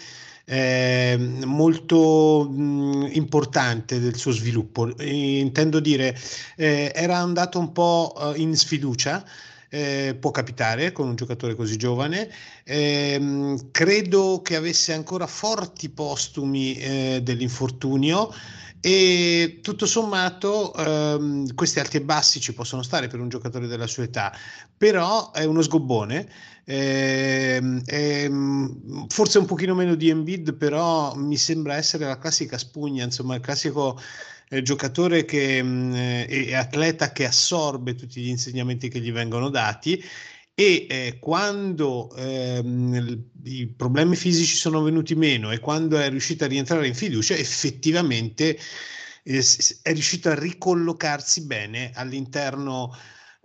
eh, 0.49 1.17
molto 1.45 2.49
mh, 2.49 3.09
importante 3.11 3.99
del 3.99 4.15
suo 4.15 4.31
sviluppo. 4.31 4.95
E, 4.97 5.39
intendo 5.39 5.81
dire, 5.81 6.17
eh, 6.55 6.91
era 6.95 7.17
andato 7.17 7.59
un 7.59 7.73
po' 7.73 8.15
eh, 8.17 8.39
in 8.39 8.55
sfiducia 8.55 9.25
eh, 9.69 10.15
può 10.19 10.31
capitare 10.31 10.91
con 10.91 11.07
un 11.09 11.15
giocatore 11.15 11.55
così 11.55 11.77
giovane. 11.77 12.29
Eh, 12.63 13.55
credo 13.71 14.41
che 14.41 14.55
avesse 14.55 14.93
ancora 14.93 15.27
forti 15.27 15.89
postumi 15.89 16.75
eh, 16.75 17.19
dell'infortunio 17.21 18.33
e 18.79 19.59
tutto 19.61 19.85
sommato 19.85 20.73
ehm, 20.73 21.53
questi 21.55 21.79
alti 21.79 21.97
e 21.97 22.01
bassi 22.01 22.39
ci 22.39 22.53
possono 22.53 22.83
stare 22.83 23.07
per 23.07 23.19
un 23.19 23.27
giocatore 23.27 23.67
della 23.67 23.87
sua 23.87 24.03
età, 24.03 24.31
però 24.77 25.31
è 25.31 25.43
uno 25.43 25.61
sgobbone. 25.61 26.29
Eh, 26.69 27.81
eh, 27.85 28.29
forse 29.07 29.37
un 29.37 29.45
pochino 29.45 29.73
meno 29.73 29.95
di 29.95 30.09
Embiid, 30.09 30.53
però 30.55 31.15
mi 31.15 31.37
sembra 31.37 31.75
essere 31.75 32.05
la 32.05 32.17
classica 32.17 32.57
spugna, 32.57 33.05
insomma, 33.05 33.35
il 33.35 33.41
classico 33.41 33.97
eh, 34.49 34.61
giocatore 34.61 35.23
che, 35.23 35.63
mh, 35.63 35.67
mm, 35.67 35.93
è 35.93 36.53
atleta 36.55 37.13
che 37.13 37.25
assorbe 37.25 37.95
tutti 37.95 38.19
gli 38.21 38.27
insegnamenti 38.27 38.89
che 38.89 38.99
gli 38.99 39.13
vengono 39.13 39.49
dati 39.49 40.03
e 40.53 40.87
eh, 40.89 41.17
quando 41.19 42.13
ehm, 42.15 43.23
i 43.43 43.67
problemi 43.67 44.17
fisici 44.17 44.55
sono 44.57 44.81
venuti 44.81 45.15
meno 45.15 45.51
e 45.51 45.59
quando 45.59 45.97
è 45.97 46.09
riuscito 46.09 46.43
a 46.43 46.47
rientrare 46.47 46.87
in 46.87 46.95
fiducia, 46.95 47.35
effettivamente 47.35 48.57
eh, 49.23 49.45
è 49.83 49.93
riuscito 49.93 50.29
a 50.29 50.35
ricollocarsi 50.35 51.45
bene 51.45 51.91
all'interno 51.93 52.93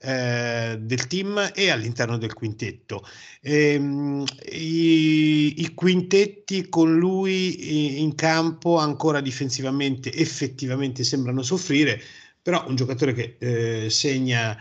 eh, 0.02 0.78
del 0.80 1.06
team 1.06 1.52
e 1.54 1.70
all'interno 1.70 2.18
del 2.18 2.34
quintetto. 2.34 3.06
Ehm, 3.40 4.24
i, 4.50 5.62
i, 5.62 5.74
quintetti 5.74 6.68
con 6.68 6.96
lui 6.96 8.00
in 8.02 8.14
campo 8.14 8.78
ancora 8.78 9.20
difensivamente 9.20 10.12
effettivamente 10.12 11.04
sembrano 11.04 11.42
soffrire, 11.42 12.00
però 12.42 12.64
un 12.66 12.74
giocatore 12.74 13.12
che 13.12 13.36
eh, 13.38 13.90
segna 13.90 14.58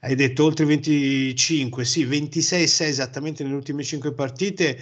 hai 0.00 0.14
detto 0.14 0.44
oltre 0.44 0.64
25, 0.64 1.84
sì, 1.84 2.04
26 2.04 2.68
6 2.68 2.88
esattamente 2.88 3.42
nelle 3.42 3.56
ultime 3.56 3.82
5 3.82 4.12
partite 4.12 4.78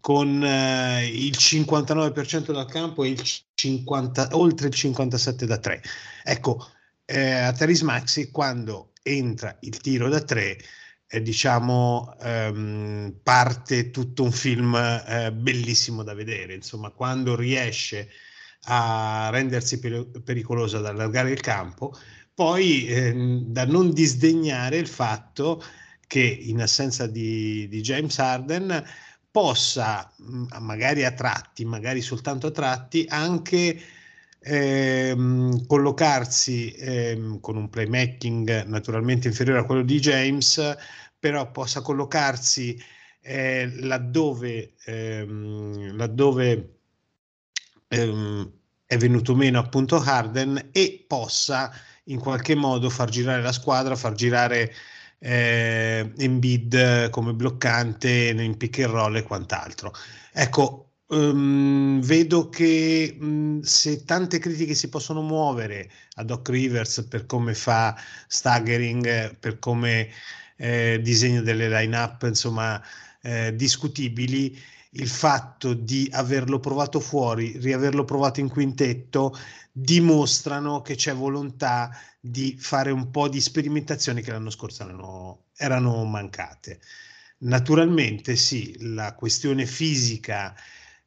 con 0.00 0.42
eh, 0.44 1.06
il 1.06 1.36
59% 1.38 2.52
dal 2.52 2.66
campo 2.66 3.04
e 3.04 3.10
il 3.10 3.22
50, 3.54 4.28
oltre 4.32 4.68
il 4.68 4.74
57% 4.76 5.44
da 5.44 5.58
3. 5.58 5.82
Ecco, 6.24 6.66
eh, 7.04 7.30
a 7.30 7.52
Taris 7.52 7.82
Maxi 7.82 8.30
quando 8.30 8.92
entra 9.06 9.56
il 9.60 9.78
tiro 9.78 10.08
da 10.08 10.20
3 10.20 10.58
eh, 11.08 11.22
diciamo 11.22 12.16
ehm, 12.20 13.20
parte 13.22 13.90
tutto 13.90 14.24
un 14.24 14.32
film 14.32 14.74
eh, 14.74 15.32
bellissimo 15.32 16.02
da 16.02 16.14
vedere. 16.14 16.54
Insomma 16.54 16.90
quando 16.90 17.36
riesce 17.36 18.10
a 18.68 19.28
rendersi 19.30 19.78
per- 19.78 20.10
pericoloso 20.24 20.78
ad 20.78 20.86
allargare 20.86 21.30
il 21.30 21.40
campo 21.40 21.96
poi 22.34 22.86
ehm, 22.86 23.44
da 23.46 23.64
non 23.64 23.92
disdegnare 23.92 24.76
il 24.76 24.88
fatto 24.88 25.62
che 26.06 26.20
in 26.20 26.60
assenza 26.60 27.06
di, 27.06 27.66
di 27.68 27.80
James 27.80 28.18
Harden 28.18 28.84
possa 29.30 30.12
magari 30.60 31.04
a 31.04 31.12
tratti 31.12 31.64
magari 31.64 32.00
soltanto 32.00 32.48
a 32.48 32.50
tratti 32.50 33.06
anche 33.08 33.80
ehm, 34.38 35.35
collocarsi 35.66 36.72
ehm, 36.72 37.40
con 37.40 37.56
un 37.56 37.68
playmaking 37.68 38.64
naturalmente 38.64 39.28
inferiore 39.28 39.60
a 39.60 39.64
quello 39.64 39.82
di 39.82 40.00
James, 40.00 40.76
però 41.18 41.50
possa 41.50 41.82
collocarsi 41.82 42.80
eh, 43.20 43.70
laddove, 43.80 44.74
ehm, 44.84 45.96
laddove 45.96 46.78
ehm, 47.88 48.52
è 48.86 48.96
venuto 48.96 49.34
meno 49.34 49.58
appunto 49.58 49.96
Harden 49.96 50.70
e 50.72 51.04
possa 51.06 51.72
in 52.04 52.18
qualche 52.20 52.54
modo 52.54 52.88
far 52.88 53.08
girare 53.08 53.42
la 53.42 53.52
squadra, 53.52 53.96
far 53.96 54.14
girare 54.14 54.72
eh, 55.18 56.12
Embiid 56.16 57.10
come 57.10 57.32
bloccante 57.32 58.28
in 58.28 58.56
pick 58.56 58.78
and 58.80 58.92
roll 58.92 59.16
e 59.16 59.22
quant'altro. 59.22 59.92
Ecco, 60.32 60.85
Um, 61.08 62.00
vedo 62.00 62.48
che 62.48 63.16
um, 63.20 63.60
se 63.60 64.04
tante 64.04 64.40
critiche 64.40 64.74
si 64.74 64.88
possono 64.88 65.22
muovere 65.22 65.88
a 66.14 66.24
Doc 66.24 66.48
Rivers 66.48 67.06
per 67.08 67.26
come 67.26 67.54
fa 67.54 67.96
staggering, 68.26 69.36
per 69.38 69.60
come 69.60 70.08
eh, 70.56 70.98
disegno 71.00 71.42
delle 71.42 71.68
line-up, 71.68 72.24
insomma, 72.24 72.82
eh, 73.22 73.54
discutibili, 73.54 74.58
il 74.90 75.08
fatto 75.08 75.74
di 75.74 76.08
averlo 76.10 76.58
provato 76.58 76.98
fuori, 76.98 77.56
riaverlo 77.58 78.04
provato 78.04 78.40
in 78.40 78.48
quintetto, 78.48 79.36
dimostrano 79.70 80.82
che 80.82 80.96
c'è 80.96 81.14
volontà 81.14 81.96
di 82.18 82.56
fare 82.58 82.90
un 82.90 83.10
po' 83.10 83.28
di 83.28 83.40
sperimentazioni 83.40 84.22
che 84.22 84.32
l'anno 84.32 84.50
scorso 84.50 84.82
erano, 84.82 85.44
erano 85.56 86.04
mancate. 86.04 86.80
Naturalmente 87.38 88.34
sì, 88.34 88.74
la 88.80 89.14
questione 89.14 89.66
fisica 89.66 90.54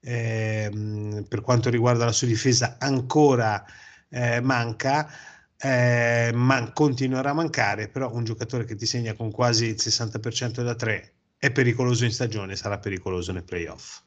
eh, 0.02 1.26
per 1.28 1.42
quanto 1.42 1.70
riguarda 1.70 2.06
la 2.06 2.12
sua 2.12 2.28
difesa 2.28 2.78
ancora 2.80 3.64
eh, 4.10 4.42
manca, 4.42 5.10
eh, 5.58 6.32
ma 6.34 6.72
continuerà 6.72 7.32
a 7.32 7.34
mancare, 7.34 7.90
però 7.90 8.12
un 8.14 8.24
giocatore 8.24 8.64
che 8.64 8.76
ti 8.76 8.86
segna 8.86 9.14
con 9.14 9.32
quasi 9.32 9.66
il 9.66 9.76
60% 9.78 10.64
da 10.64 10.76
3 10.76 11.14
è 11.38 11.52
pericoloso 11.52 12.06
in 12.06 12.12
stagione, 12.12 12.56
sarà 12.56 12.80
pericoloso 12.80 13.32
nei 13.32 13.44
playoff. 13.44 14.02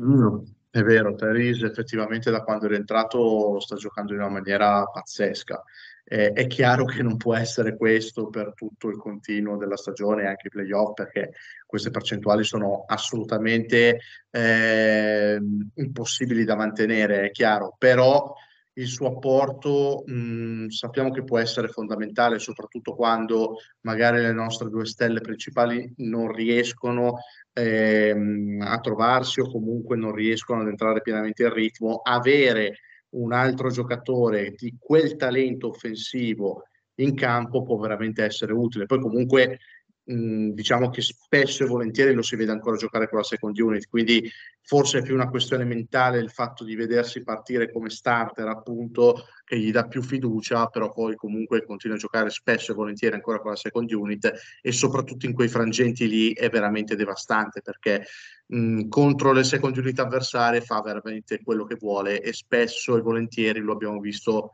Mm, 0.00 0.38
è 0.70 0.82
vero, 0.82 1.14
Terry 1.14 1.50
effettivamente 1.62 2.30
da 2.30 2.42
quando 2.42 2.66
è 2.66 2.68
rientrato 2.68 3.60
sta 3.60 3.76
giocando 3.76 4.12
in 4.12 4.20
una 4.20 4.30
maniera 4.30 4.84
pazzesca. 4.84 5.62
Eh, 6.04 6.32
è 6.32 6.46
chiaro 6.46 6.84
che 6.84 7.02
non 7.02 7.16
può 7.16 7.34
essere 7.34 7.76
questo 7.76 8.28
per 8.28 8.52
tutto 8.54 8.88
il 8.88 8.96
continuo 8.96 9.56
della 9.56 9.76
stagione, 9.76 10.26
anche 10.26 10.48
i 10.48 10.50
playoff, 10.50 10.94
perché 10.94 11.32
queste 11.64 11.90
percentuali 11.90 12.44
sono 12.44 12.84
assolutamente 12.86 14.00
eh, 14.30 15.40
impossibili 15.74 16.44
da 16.44 16.56
mantenere, 16.56 17.26
è 17.26 17.30
chiaro, 17.30 17.74
però 17.78 18.34
il 18.74 18.86
suo 18.86 19.08
apporto 19.08 20.02
mh, 20.06 20.68
sappiamo 20.68 21.10
che 21.10 21.24
può 21.24 21.38
essere 21.38 21.68
fondamentale, 21.68 22.38
soprattutto 22.38 22.94
quando 22.94 23.56
magari 23.82 24.20
le 24.20 24.32
nostre 24.32 24.70
due 24.70 24.86
stelle 24.86 25.20
principali 25.20 25.92
non 25.98 26.32
riescono 26.32 27.18
ehm, 27.52 28.62
a 28.62 28.78
trovarsi 28.80 29.40
o 29.40 29.50
comunque 29.50 29.96
non 29.96 30.14
riescono 30.14 30.62
ad 30.62 30.68
entrare 30.68 31.02
pienamente 31.02 31.42
in 31.42 31.52
ritmo. 31.52 32.00
Avere 32.02 32.78
un 33.12 33.32
altro 33.32 33.70
giocatore 33.70 34.52
di 34.52 34.76
quel 34.78 35.16
talento 35.16 35.68
offensivo 35.68 36.64
in 36.96 37.14
campo 37.14 37.62
può 37.62 37.78
veramente 37.78 38.24
essere 38.24 38.52
utile. 38.52 38.86
Poi 38.86 39.00
comunque 39.00 39.58
diciamo 40.04 40.90
che 40.90 41.00
spesso 41.00 41.62
e 41.62 41.66
volentieri 41.66 42.12
lo 42.12 42.22
si 42.22 42.34
vede 42.34 42.50
ancora 42.50 42.76
giocare 42.76 43.08
con 43.08 43.18
la 43.18 43.24
second 43.24 43.56
unit, 43.58 43.88
quindi 43.88 44.28
forse 44.60 44.98
è 44.98 45.02
più 45.02 45.14
una 45.14 45.28
questione 45.28 45.64
mentale 45.64 46.18
il 46.18 46.30
fatto 46.30 46.64
di 46.64 46.74
vedersi 46.74 47.22
partire 47.22 47.70
come 47.70 47.88
starter 47.88 48.48
appunto 48.48 49.26
che 49.44 49.58
gli 49.58 49.70
dà 49.70 49.86
più 49.86 50.02
fiducia, 50.02 50.66
però 50.66 50.90
poi 50.90 51.14
comunque 51.14 51.64
continua 51.64 51.96
a 51.96 52.00
giocare 52.00 52.30
spesso 52.30 52.72
e 52.72 52.74
volentieri 52.74 53.14
ancora 53.14 53.38
con 53.38 53.50
la 53.50 53.56
second 53.56 53.90
unit 53.92 54.32
e 54.60 54.72
soprattutto 54.72 55.26
in 55.26 55.34
quei 55.34 55.48
frangenti 55.48 56.08
lì 56.08 56.32
è 56.32 56.48
veramente 56.48 56.96
devastante 56.96 57.60
perché 57.62 58.04
mh, 58.46 58.88
contro 58.88 59.32
le 59.32 59.44
second 59.44 59.76
unit 59.76 60.00
avversarie 60.00 60.62
fa 60.62 60.80
veramente 60.80 61.40
quello 61.44 61.64
che 61.64 61.76
vuole 61.76 62.20
e 62.20 62.32
spesso 62.32 62.96
e 62.96 63.02
volentieri 63.02 63.60
lo 63.60 63.72
abbiamo 63.72 64.00
visto 64.00 64.50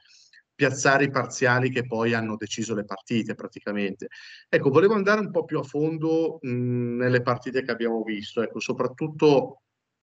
piazzare 0.59 1.05
i 1.05 1.11
parziali 1.11 1.71
che 1.71 1.87
poi 1.87 2.15
hanno 2.15 2.35
deciso 2.35 2.75
le 2.75 2.85
partite 2.85 3.37
praticamente. 3.37 4.09
Ecco, 4.49 4.71
volevo 4.71 4.95
andare 4.95 5.21
un 5.21 5.31
po' 5.31 5.45
più 5.45 5.57
a 5.61 5.63
fondo 5.63 6.39
mh, 6.41 6.97
nelle 6.97 7.23
partite 7.23 7.63
che 7.63 7.71
abbiamo 7.71 8.03
visto, 8.03 8.43
ecco, 8.43 8.59
soprattutto 8.59 9.63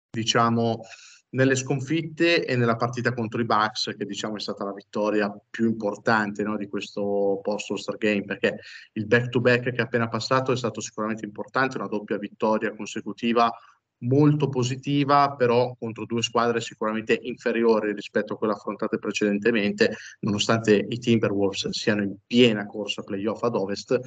diciamo 0.09 0.83
nelle 1.31 1.57
sconfitte 1.57 2.47
e 2.47 2.55
nella 2.55 2.77
partita 2.77 3.13
contro 3.13 3.41
i 3.41 3.45
Bucks, 3.45 3.93
che 3.99 4.05
diciamo 4.05 4.37
è 4.37 4.41
stata 4.41 4.63
la 4.63 4.73
vittoria 4.73 5.37
più 5.51 5.67
importante 5.67 6.45
no, 6.45 6.57
di 6.57 6.69
questo 6.69 7.41
post 7.43 7.73
All-Star 7.73 7.97
Game, 7.97 8.23
perché 8.23 8.61
il 8.93 9.07
back-to-back 9.07 9.73
che 9.73 9.81
è 9.81 9.81
appena 9.81 10.07
passato 10.07 10.53
è 10.53 10.57
stato 10.57 10.81
sicuramente 10.81 11.25
importante, 11.25 11.77
una 11.77 11.89
doppia 11.89 12.19
vittoria 12.19 12.73
consecutiva 12.73 13.51
molto 13.99 14.49
positiva, 14.49 15.35
però 15.37 15.75
contro 15.79 16.05
due 16.05 16.23
squadre 16.23 16.61
sicuramente 16.61 17.19
inferiori 17.23 17.93
rispetto 17.93 18.35
a 18.35 18.37
quelle 18.37 18.53
affrontate 18.53 18.99
precedentemente, 18.99 19.97
nonostante 20.21 20.87
i 20.89 20.99
Timberwolves 20.99 21.69
siano 21.71 22.03
in 22.03 22.17
piena 22.27 22.67
corsa 22.67 23.03
playoff 23.03 23.43
ad 23.43 23.55
ovest. 23.55 23.99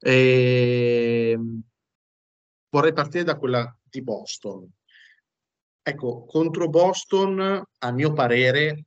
E... 0.00 1.30
Ehm, 1.32 1.62
vorrei 2.70 2.92
partire 2.92 3.24
da 3.24 3.36
quella 3.36 3.74
di 3.82 4.02
Boston. 4.02 4.68
Ecco, 5.82 6.24
contro 6.26 6.68
Boston, 6.68 7.62
a 7.78 7.92
mio 7.92 8.12
parere, 8.12 8.84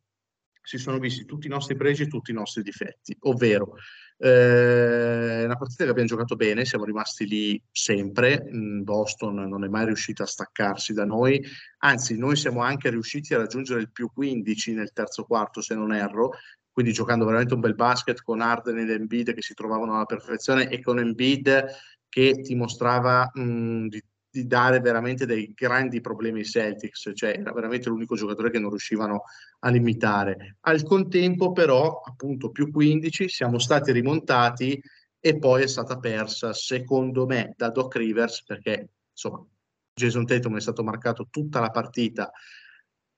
si 0.62 0.78
sono 0.78 1.00
visti 1.00 1.26
tutti 1.26 1.48
i 1.48 1.50
nostri 1.50 1.76
pregi 1.76 2.04
e 2.04 2.08
tutti 2.08 2.30
i 2.30 2.36
nostri 2.36 2.62
difetti, 2.62 3.16
ovvero 3.22 3.76
eh, 4.24 5.44
una 5.46 5.56
partita 5.56 5.84
che 5.84 5.90
abbiamo 5.90 6.08
giocato 6.08 6.36
bene, 6.36 6.64
siamo 6.64 6.86
rimasti 6.86 7.26
lì 7.26 7.62
sempre, 7.72 8.48
Boston 8.52 9.48
non 9.50 9.64
è 9.64 9.68
mai 9.68 9.86
riuscita 9.86 10.24
a 10.24 10.28
staccarsi 10.28 10.94
da 10.94 11.06
noi, 11.06 11.44
anzi 11.80 12.18
noi 12.18 12.36
siamo 12.36 12.62
anche 12.62 12.92
riusciti 12.92 13.34
a 13.34 13.38
raggiungere 13.38 13.82
il 13.82 13.92
più 13.92 14.12
15 14.14 14.76
nel 14.76 14.94
terzo 14.94 15.24
quarto 15.24 15.62
se 15.62 15.74
non 15.74 15.92
erro, 15.92 16.34
quindi 16.72 16.94
giocando 16.94 17.26
veramente 17.26 17.56
un 17.56 17.62
bel 17.62 17.74
basket 17.74 18.22
con 18.22 18.42
Arden 18.42 18.78
ed 18.78 18.92
Embiid 18.92 19.34
che 19.34 19.42
si 19.42 19.56
trovavano 19.56 19.96
alla 19.96 20.06
perfezione 20.06 20.70
e 20.70 20.82
con 20.82 21.00
Embiid 21.00 21.66
che 22.08 22.34
dimostrava 22.34 23.30
mh, 23.34 23.88
di 23.88 24.04
di 24.32 24.48
dare 24.48 24.80
veramente 24.80 25.26
dei 25.26 25.54
grandi 25.54 26.00
problemi 26.00 26.40
ai 26.40 26.46
Celtics, 26.46 27.12
cioè 27.14 27.38
era 27.38 27.52
veramente 27.52 27.90
l'unico 27.90 28.16
giocatore 28.16 28.50
che 28.50 28.60
non 28.60 28.70
riuscivano 28.70 29.24
a 29.60 29.70
limitare. 29.70 30.58
Al 30.62 30.84
contempo 30.84 31.52
però, 31.52 32.02
appunto, 32.04 32.50
più 32.50 32.72
15, 32.72 33.28
siamo 33.28 33.60
stati 33.60 33.92
rimontati 33.92 34.82
e 35.20 35.38
poi 35.38 35.64
è 35.64 35.68
stata 35.68 36.00
persa, 36.00 36.54
secondo 36.54 37.26
me, 37.26 37.54
da 37.58 37.70
Doc 37.70 37.96
Rivers, 37.98 38.44
perché 38.44 38.90
insomma 39.12 39.46
Jason 39.94 40.26
Tatum 40.26 40.56
è 40.56 40.62
stato 40.62 40.84
marcato 40.84 41.28
tutta 41.30 41.60
la 41.60 41.70
partita 41.70 42.32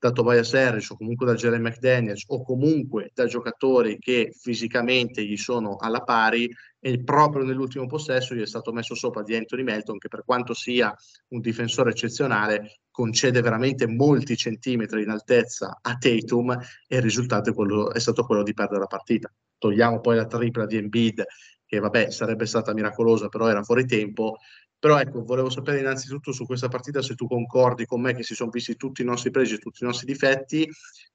da 0.04 0.12
Tobias 0.12 0.54
Harris 0.54 0.90
o 0.90 0.98
comunque 0.98 1.26
da 1.26 1.34
Jeremy 1.34 1.70
McDaniels 1.70 2.26
o 2.28 2.44
comunque 2.44 3.12
da 3.14 3.26
giocatori 3.26 3.98
che 4.00 4.34
fisicamente 4.38 5.24
gli 5.24 5.38
sono 5.38 5.78
alla 5.78 6.02
pari 6.02 6.54
e 6.78 7.02
proprio 7.02 7.46
nell'ultimo 7.46 7.86
possesso 7.88 8.36
gli 8.36 8.42
è 8.42 8.46
stato 8.46 8.74
messo 8.74 8.96
sopra 8.96 9.24
di 9.24 9.34
Anthony 9.34 9.64
Melton 9.64 9.98
che 9.98 10.10
per 10.10 10.26
quanto 10.26 10.54
sia 10.54 10.94
un 11.30 11.40
difensore 11.40 11.92
eccezionale 11.92 12.82
concede 12.92 13.40
veramente 13.40 13.88
molti 13.88 14.36
centimetri 14.36 15.04
in 15.04 15.10
altezza 15.10 15.80
a 15.82 15.96
Tatum 15.96 16.52
e 16.52 16.96
il 16.98 17.02
risultato 17.02 17.52
è, 17.52 17.54
quello, 17.54 17.94
è 17.94 18.00
stato 18.00 18.26
quello 18.26 18.44
di 18.44 18.54
perdere 18.54 18.82
la 18.82 18.88
partita. 18.88 19.32
Togliamo 19.58 20.02
poi 20.02 20.18
la 20.18 20.26
tripla 20.26 20.66
di 20.66 20.76
Embiid 20.76 21.24
che 21.66 21.80
vabbè 21.80 22.12
sarebbe 22.12 22.46
stata 22.46 22.74
miracolosa 22.74 23.30
però 23.30 23.48
era 23.48 23.64
fuori 23.64 23.86
tempo 23.86 24.36
però 24.84 25.00
ecco, 25.00 25.24
volevo 25.24 25.50
sapere 25.50 25.80
innanzitutto 25.80 26.34
su 26.34 26.46
questa 26.46 26.68
partita 26.68 27.02
se 27.02 27.16
tu 27.16 27.25
concordi 27.25 27.86
con 27.86 28.02
me 28.02 28.13
che 28.13 28.24
si 28.24 28.36
sono 28.36 28.50
visti 28.50 28.75
tutti 28.75 29.02
i 29.02 29.06
nostri 29.06 29.32
pregi 29.32 29.54
e 29.54 29.58
tutti 29.58 29.82
i 29.82 29.86
nostri 29.86 30.06
difetti 30.06 30.70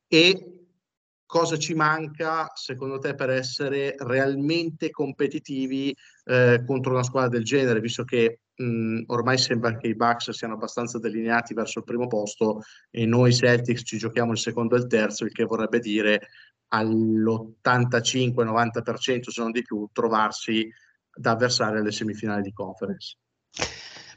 e 0.07 0.65
cosa 1.27 1.59
ci 1.59 1.75
manca 1.75 2.51
secondo 2.55 2.99
te 2.99 3.15
per 3.15 3.29
essere 3.29 3.95
realmente 3.99 4.89
competitivi 4.89 5.95
eh, 6.25 6.65
contro 6.67 6.93
una 6.93 7.03
squadra 7.03 7.29
del 7.29 7.45
genere, 7.45 7.81
visto 7.81 8.05
che 8.05 8.41
mh, 8.55 9.03
ormai 9.09 9.37
sembra 9.37 9.77
che 9.77 9.89
i 9.89 9.95
Bucks 9.95 10.31
siano 10.31 10.55
abbastanza 10.55 10.99
delineati 10.99 11.53
verso 11.53 11.81
il 11.81 11.85
primo 11.85 12.07
posto 12.07 12.63
e 12.89 13.05
noi 13.05 13.35
Celtics 13.35 13.83
ci 13.85 13.99
giochiamo 13.99 14.33
il 14.33 14.39
secondo 14.39 14.77
e 14.77 14.79
il 14.79 14.87
terzo, 14.87 15.27
il 15.27 15.33
che 15.33 15.45
vorrebbe 15.45 15.79
dire 15.79 16.29
all'85-90% 16.69 19.29
se 19.29 19.43
non 19.43 19.51
di 19.51 19.61
più 19.61 19.87
trovarsi 19.93 20.67
da 21.15 21.33
avversari 21.33 21.77
alle 21.77 21.93
semifinali 21.93 22.41
di 22.41 22.55
conference. 22.55 23.19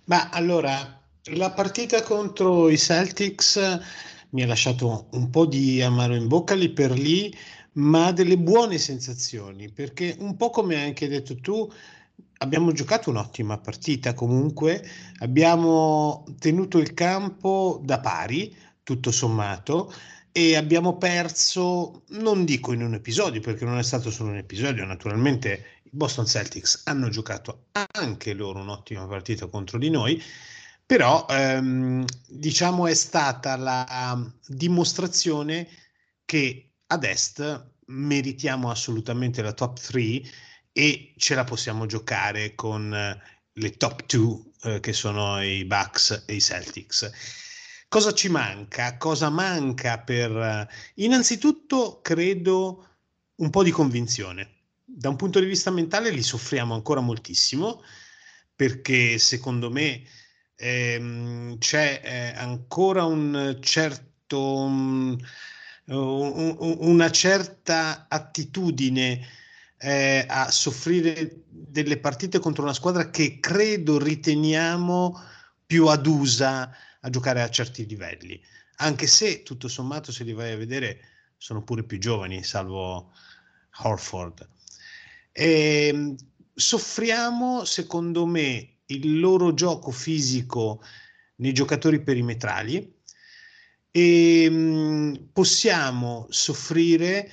Ma 0.06 0.30
allora, 0.30 1.02
la 1.26 1.52
partita 1.52 2.02
contro 2.02 2.70
i 2.70 2.78
Celtics 2.78 3.80
mi 4.32 4.44
ha 4.44 4.48
lasciato 4.48 5.08
un 5.12 5.30
po' 5.30 5.46
di 5.46 5.82
amaro 5.82 6.16
in 6.16 6.28
bocca 6.28 6.56
lì 6.56 6.70
per 6.70 6.92
lì, 6.92 7.36
ma 7.74 8.12
delle 8.12 8.38
buone 8.38 8.78
sensazioni, 8.78 9.72
perché 9.72 10.16
un 10.20 10.36
po' 10.36 10.50
come 10.50 10.76
hai 10.76 10.88
anche 10.88 11.08
detto 11.08 11.40
tu, 11.40 11.70
abbiamo 12.38 12.72
giocato 12.72 13.10
un'ottima 13.10 13.58
partita 13.58 14.14
comunque, 14.14 14.84
abbiamo 15.20 16.26
tenuto 16.40 16.80
il 16.80 16.94
campo 16.94 17.80
da 17.84 18.00
pari, 18.00 18.56
tutto 18.84 19.12
sommato, 19.12 19.94
e 20.32 20.56
abbiamo 20.56 20.98
perso, 20.98 22.04
non 22.10 22.46
dico 22.46 22.72
in 22.72 22.84
un 22.84 22.94
episodio, 22.94 23.42
perché 23.42 23.66
non 23.66 23.78
è 23.78 23.84
stato 23.84 24.10
solo 24.10 24.32
un 24.32 24.38
episodio, 24.38 24.86
naturalmente 24.86 25.81
i 25.92 25.96
Boston 25.96 26.26
Celtics 26.26 26.82
hanno 26.86 27.10
giocato 27.10 27.66
anche 27.72 28.34
loro 28.34 28.60
un'ottima 28.60 29.06
partita 29.08 29.48
contro 29.48 29.78
di 29.78 29.90
noi, 29.90 30.22
però 30.86 31.26
ehm, 31.30 32.06
diciamo 32.28 32.88
è 32.88 32.94
stata 32.94 33.56
la 33.58 34.32
dimostrazione 34.48 35.68
che 36.26 36.72
ad 36.88 37.04
est 37.04 37.70
meritiamo 37.88 38.70
assolutamente 38.70 39.42
la 39.42 39.54
top 39.54 39.80
3 39.80 40.22
e 40.72 41.14
ce 41.18 41.36
la 41.36 41.44
possiamo 41.44 41.86
giocare 41.86 42.56
con 42.56 42.90
le 43.54 43.72
top 43.72 44.06
2 44.06 44.42
eh, 44.64 44.80
che 44.80 44.94
sono 44.94 45.44
i 45.44 45.66
Bucks 45.66 46.24
e 46.26 46.36
i 46.36 46.42
Celtics. 46.42 47.10
Cosa 47.88 48.14
ci 48.14 48.30
manca? 48.30 48.98
Cosa 48.98 49.30
manca 49.30 50.00
per... 50.00 50.68
Innanzitutto 50.96 52.00
credo 52.02 52.88
un 53.36 53.50
po' 53.50 53.64
di 53.64 53.72
convinzione. 53.72 54.61
Da 54.94 55.08
un 55.08 55.16
punto 55.16 55.40
di 55.40 55.46
vista 55.46 55.72
mentale 55.72 56.10
li 56.10 56.22
soffriamo 56.22 56.74
ancora 56.74 57.00
moltissimo 57.00 57.82
perché 58.54 59.18
secondo 59.20 59.72
me 59.72 60.04
ehm, 60.56 61.58
c'è 61.60 62.02
eh, 62.04 62.38
ancora 62.38 63.06
un 63.06 63.58
certo, 63.62 64.58
um, 64.58 65.18
un, 65.86 66.78
una 66.82 67.10
certa 67.10 68.08
attitudine 68.10 69.26
eh, 69.78 70.26
a 70.28 70.52
soffrire 70.52 71.44
delle 71.48 71.98
partite 71.98 72.40
contro 72.40 72.64
una 72.64 72.74
squadra 72.74 73.10
che 73.10 73.40
credo 73.40 73.98
riteniamo 73.98 75.20
più 75.66 75.88
adusa 75.88 76.70
a 77.00 77.10
giocare 77.10 77.42
a 77.42 77.50
certi 77.50 77.86
livelli, 77.88 78.40
anche 78.78 79.08
se 79.08 79.42
tutto 79.42 79.70
sommato 79.70 80.12
se 80.12 80.26
li 80.26 80.34
vai 80.34 80.52
a 80.52 80.58
vedere 80.58 81.00
sono 81.38 81.64
pure 81.64 81.84
più 81.84 81.98
giovani, 81.98 82.44
salvo 82.44 83.14
Horford. 83.78 84.50
E, 85.32 85.88
ehm, 85.88 86.16
soffriamo, 86.54 87.66
secondo 87.66 88.26
me, 88.26 88.78
il 88.86 89.20
loro 89.20 89.54
gioco 89.54 89.92
fisico 89.92 90.82
nei 91.38 91.54
giocatori 91.54 92.02
perimetrali 92.02 93.00
e 93.90 94.50
mh, 94.50 94.56
mm, 94.56 95.14
possiamo 95.34 96.28
soffrire 96.30 97.30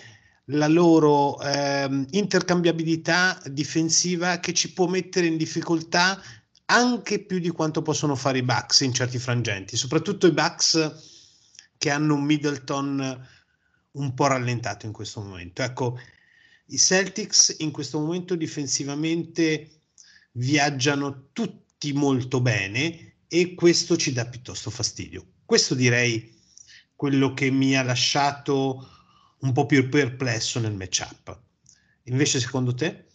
la 0.53 0.67
loro 0.67 1.41
eh, 1.41 2.07
intercambiabilità 2.11 3.41
difensiva 3.47 4.39
che 4.41 4.55
ci 4.55 4.73
può 4.73 4.87
mettere 4.87 5.27
in 5.27 5.37
difficoltà 5.37 6.21
anche 6.67 7.25
più 7.25 7.39
di 7.39 7.51
quanto 7.51 7.83
possono 7.83 8.15
fare 8.15 8.39
i 8.39 8.43
Bucks 8.43 8.81
in 8.81 8.93
certi 8.93 9.19
frangenti, 9.19 9.77
soprattutto 9.77 10.27
i 10.27 10.33
Bucks 10.33 11.67
che 11.77 11.91
hanno 11.91 12.15
un 12.15 12.25
Middleton 12.25 13.27
un 13.91 14.15
po' 14.15 14.27
rallentato 14.27 14.87
in 14.87 14.93
questo 14.93 15.21
momento. 15.21 15.63
Ecco, 15.63 15.99
i 16.71 16.79
Celtics 16.79 17.57
in 17.59 17.71
questo 17.71 17.99
momento 17.99 18.35
difensivamente 18.35 19.71
viaggiano 20.33 21.29
tutti 21.33 21.93
molto 21.93 22.41
bene 22.41 23.17
e 23.29 23.55
questo 23.55 23.97
ci 23.97 24.13
dà 24.13 24.27
piuttosto 24.27 24.71
fastidio. 24.71 25.25
Questo 25.45 25.75
direi 25.75 26.37
quello 26.95 27.33
che 27.33 27.51
mi 27.51 27.77
ha 27.77 27.83
lasciato 27.83 28.87
un 29.41 29.53
po' 29.53 29.67
più 29.67 29.89
perplesso 29.89 30.59
nel 30.59 30.75
matchup. 30.75 31.41
Invece 32.05 32.41
secondo 32.41 32.75
te? 32.75 33.07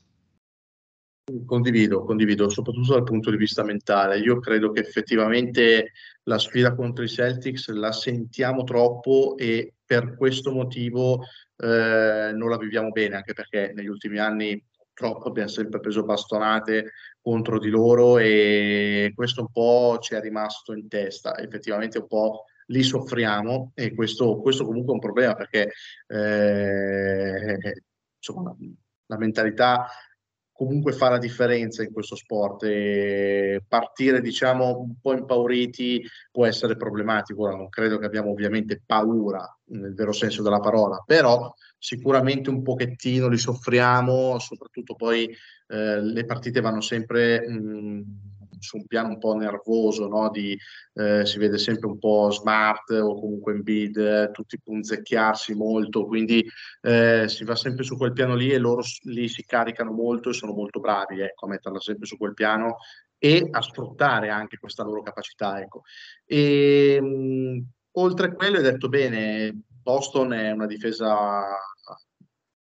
Condivido, 1.46 2.04
condivido, 2.04 2.50
soprattutto 2.50 2.94
dal 2.94 3.04
punto 3.04 3.30
di 3.30 3.38
vista 3.38 3.64
mentale. 3.64 4.20
Io 4.20 4.40
credo 4.40 4.72
che 4.72 4.82
effettivamente 4.82 5.92
la 6.24 6.38
sfida 6.38 6.76
contro 6.76 7.04
i 7.04 7.10
Celtics 7.10 7.70
la 7.70 7.92
sentiamo 7.92 8.64
troppo 8.64 9.36
e 9.38 9.74
per 9.86 10.16
questo 10.18 10.52
motivo 10.52 11.24
eh, 11.58 12.32
non 12.34 12.50
la 12.50 12.58
viviamo 12.58 12.90
bene, 12.90 13.16
anche 13.16 13.34
perché 13.34 13.72
negli 13.76 13.88
ultimi 13.88 14.18
anni 14.20 14.64
purtroppo 14.94 15.30
abbiamo 15.30 15.50
sempre 15.50 15.80
preso 15.80 16.04
bastonate 16.04 16.92
contro 17.22 17.58
di 17.58 17.70
loro 17.70 18.18
e 18.20 19.12
questo 19.16 19.42
un 19.42 19.52
po' 19.52 19.98
ci 20.00 20.14
è 20.14 20.22
rimasto 20.22 20.74
in 20.74 20.88
testa. 20.88 21.38
Effettivamente 21.38 21.98
un 21.98 22.08
po' 22.08 22.46
li 22.68 22.84
soffriamo 22.84 23.72
e 23.76 23.94
questo, 23.94 24.38
questo 24.38 24.66
comunque 24.66 24.92
è 24.92 24.96
un 24.96 25.02
problema 25.02 25.36
perché 25.36 25.72
eh, 26.08 27.58
insomma, 28.18 28.56
la 29.08 29.18
mentalità 29.18 29.88
comunque 30.54 30.94
fa 30.94 31.10
la 31.10 31.18
differenza 31.18 31.84
in 31.84 31.92
questo 31.92 32.16
sport 32.16 32.64
e 32.64 33.64
partire 33.68 34.22
diciamo 34.22 34.80
un 34.80 34.96
po' 35.02 35.14
impauriti 35.14 36.06
può 36.32 36.46
essere 36.46 36.78
problematico. 36.78 37.42
Ora 37.42 37.56
non 37.56 37.70
credo 37.70 37.98
che 37.98 38.06
abbiamo 38.06 38.30
ovviamente 38.30 38.82
paura 38.86 39.46
nel 39.66 39.94
vero 39.94 40.12
senso 40.12 40.44
della 40.44 40.60
parola, 40.60 41.04
però 41.06 41.52
sicuramente 41.78 42.50
un 42.50 42.62
pochettino 42.62 43.28
li 43.28 43.38
soffriamo, 43.38 44.38
soprattutto 44.40 44.96
poi 44.96 45.30
eh, 45.68 46.02
le 46.02 46.26
partite 46.26 46.62
vanno 46.62 46.82
sempre 46.82 47.46
mh, 47.48 48.04
su 48.64 48.78
un 48.78 48.86
piano 48.88 49.10
un 49.10 49.20
po' 49.20 49.36
nervoso, 49.36 50.08
no? 50.08 50.30
Di, 50.30 50.58
eh, 50.96 51.26
si 51.26 51.38
vede 51.38 51.58
sempre 51.58 51.88
un 51.88 52.00
po' 52.00 52.32
smart 52.32 52.90
o 52.92 53.20
comunque 53.20 53.54
in 53.54 53.62
bid, 53.62 54.32
tutti 54.32 54.60
punzecchiarsi 54.60 55.54
molto, 55.54 56.06
quindi 56.06 56.44
eh, 56.82 57.26
si 57.28 57.44
va 57.44 57.56
sempre 57.56 57.84
su 57.84 57.98
quel 57.98 58.14
piano 58.14 58.36
lì 58.36 58.52
e 58.52 58.58
loro 58.58 58.82
lì 59.04 59.28
si 59.28 59.44
caricano 59.46 59.92
molto 59.92 60.30
e 60.30 60.34
sono 60.34 60.54
molto 60.54 60.80
bravi 60.80 61.22
ecco, 61.22 61.46
a 61.46 61.50
metterla 61.50 61.80
sempre 61.80 62.06
su 62.06 62.18
quel 62.18 62.34
piano 62.34 62.78
e 63.18 63.48
a 63.52 63.62
sfruttare 63.62 64.30
anche 64.30 64.58
questa 64.58 64.84
loro 64.84 65.02
capacità. 65.02 65.60
Ecco. 65.60 65.84
E, 66.26 67.00
mh, 67.02 67.66
oltre 67.94 68.28
a 68.28 68.32
quello, 68.34 68.58
hai 68.58 68.64
detto 68.64 68.90
bene, 68.90 69.64
Boston 69.82 70.34
è 70.34 70.52
una 70.52 70.66
difesa 70.66 71.44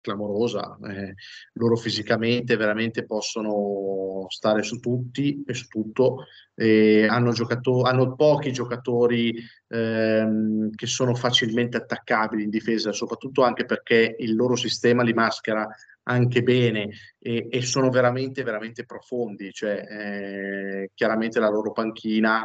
clamorosa. 0.05 0.77
Eh, 0.87 1.15
loro 1.53 1.75
fisicamente 1.75 2.55
veramente 2.55 3.05
possono 3.05 4.25
stare 4.29 4.61
su 4.61 4.79
tutti 4.79 5.43
e 5.45 5.53
su 5.55 5.65
tutto. 5.67 6.25
Eh, 6.53 7.07
hanno, 7.07 7.31
giocato- 7.31 7.81
hanno 7.81 8.15
pochi 8.15 8.53
giocatori 8.53 9.33
ehm, 9.67 10.69
che 10.75 10.85
sono 10.85 11.15
facilmente 11.15 11.77
attaccabili 11.77 12.43
in 12.43 12.49
difesa, 12.51 12.91
soprattutto 12.91 13.43
anche 13.43 13.65
perché 13.65 14.15
il 14.19 14.35
loro 14.35 14.55
sistema 14.55 15.01
li 15.01 15.13
maschera 15.13 15.67
anche 16.03 16.43
bene 16.43 16.89
e, 17.17 17.47
e 17.49 17.61
sono 17.63 17.89
veramente, 17.89 18.43
veramente 18.43 18.85
profondi. 18.85 19.51
Cioè, 19.51 19.85
eh, 19.89 20.91
chiaramente 20.93 21.39
la 21.39 21.49
loro 21.49 21.71
panchina, 21.71 22.43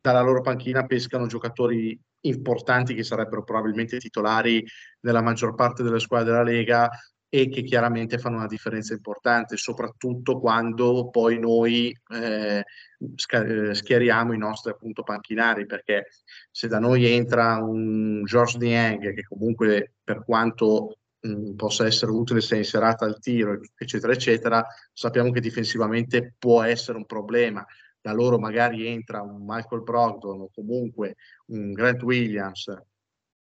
dalla 0.00 0.20
loro 0.20 0.40
panchina 0.40 0.84
pescano 0.84 1.26
giocatori 1.26 1.98
importanti 2.22 2.94
che 2.94 3.02
sarebbero 3.02 3.44
probabilmente 3.44 3.98
titolari 3.98 4.64
nella 5.00 5.22
maggior 5.22 5.54
parte 5.54 5.82
delle 5.82 6.00
squadre 6.00 6.30
della 6.30 6.42
Lega 6.42 6.90
e 7.34 7.48
che 7.48 7.62
chiaramente 7.62 8.18
fanno 8.18 8.36
una 8.36 8.46
differenza 8.46 8.92
importante, 8.92 9.56
soprattutto 9.56 10.38
quando 10.38 11.08
poi 11.08 11.38
noi 11.38 11.96
eh, 12.10 12.62
eh, 12.62 13.74
schieriamo 13.74 14.34
i 14.34 14.38
nostri 14.38 14.70
appunto 14.70 15.02
panchinari, 15.02 15.64
perché 15.64 16.08
se 16.50 16.68
da 16.68 16.78
noi 16.78 17.06
entra 17.06 17.56
un 17.56 18.22
George 18.24 18.58
Niang 18.58 19.14
che 19.14 19.22
comunque 19.22 19.94
per 20.04 20.24
quanto 20.24 20.98
mh, 21.20 21.54
possa 21.54 21.86
essere 21.86 22.10
utile 22.10 22.42
se 22.42 22.56
è 22.56 22.58
inserata 22.58 23.06
al 23.06 23.18
tiro, 23.18 23.58
eccetera, 23.78 24.12
eccetera, 24.12 24.66
sappiamo 24.92 25.30
che 25.30 25.40
difensivamente 25.40 26.34
può 26.38 26.62
essere 26.62 26.98
un 26.98 27.06
problema 27.06 27.64
da 28.02 28.12
loro 28.12 28.38
magari 28.38 28.86
entra 28.86 29.22
un 29.22 29.44
Michael 29.46 29.82
Brogdon 29.82 30.40
o 30.40 30.50
comunque 30.52 31.14
un 31.46 31.72
Grant 31.72 32.02
Williams, 32.02 32.70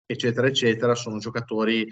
eccetera, 0.06 0.46
eccetera, 0.46 0.94
sono 0.94 1.18
giocatori 1.18 1.88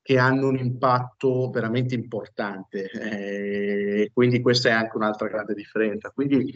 che 0.00 0.16
hanno 0.16 0.48
un 0.48 0.56
impatto 0.56 1.50
veramente 1.50 1.94
importante. 1.94 2.88
Eh, 2.88 4.10
quindi 4.14 4.40
questa 4.40 4.70
è 4.70 4.72
anche 4.72 4.96
un'altra 4.96 5.28
grande 5.28 5.54
differenza. 5.54 6.10
Quindi 6.10 6.54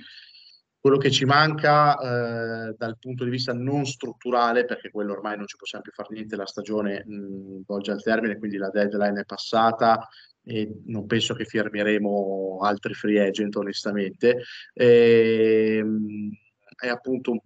quello 0.78 0.96
che 0.96 1.10
ci 1.10 1.24
manca 1.24 1.98
eh, 1.98 2.74
dal 2.76 2.98
punto 2.98 3.24
di 3.24 3.30
vista 3.30 3.52
non 3.52 3.84
strutturale, 3.84 4.64
perché 4.64 4.90
quello 4.90 5.12
ormai 5.12 5.36
non 5.36 5.46
ci 5.46 5.56
possiamo 5.56 5.84
più 5.84 5.92
fare 5.92 6.08
niente, 6.12 6.34
la 6.34 6.46
stagione 6.46 7.04
mh, 7.04 7.62
volge 7.66 7.90
al 7.90 8.02
termine, 8.02 8.38
quindi 8.38 8.56
la 8.56 8.70
deadline 8.70 9.20
è 9.20 9.24
passata, 9.24 10.08
e 10.44 10.80
non 10.86 11.06
penso 11.06 11.34
che 11.34 11.44
firmeremo 11.44 12.58
altri 12.62 12.94
free 12.94 13.24
agent 13.26 13.56
onestamente, 13.56 14.42
e, 14.72 15.76
ehm, 15.78 16.30
è 16.76 16.88
appunto 16.88 17.30
un, 17.32 17.38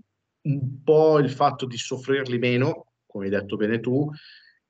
un 0.43 0.83
po' 0.83 1.19
il 1.19 1.31
fatto 1.31 1.67
di 1.67 1.77
soffrirli 1.77 2.39
meno, 2.39 2.93
come 3.07 3.25
hai 3.25 3.31
detto 3.31 3.57
bene 3.57 3.81
tu, 3.81 4.09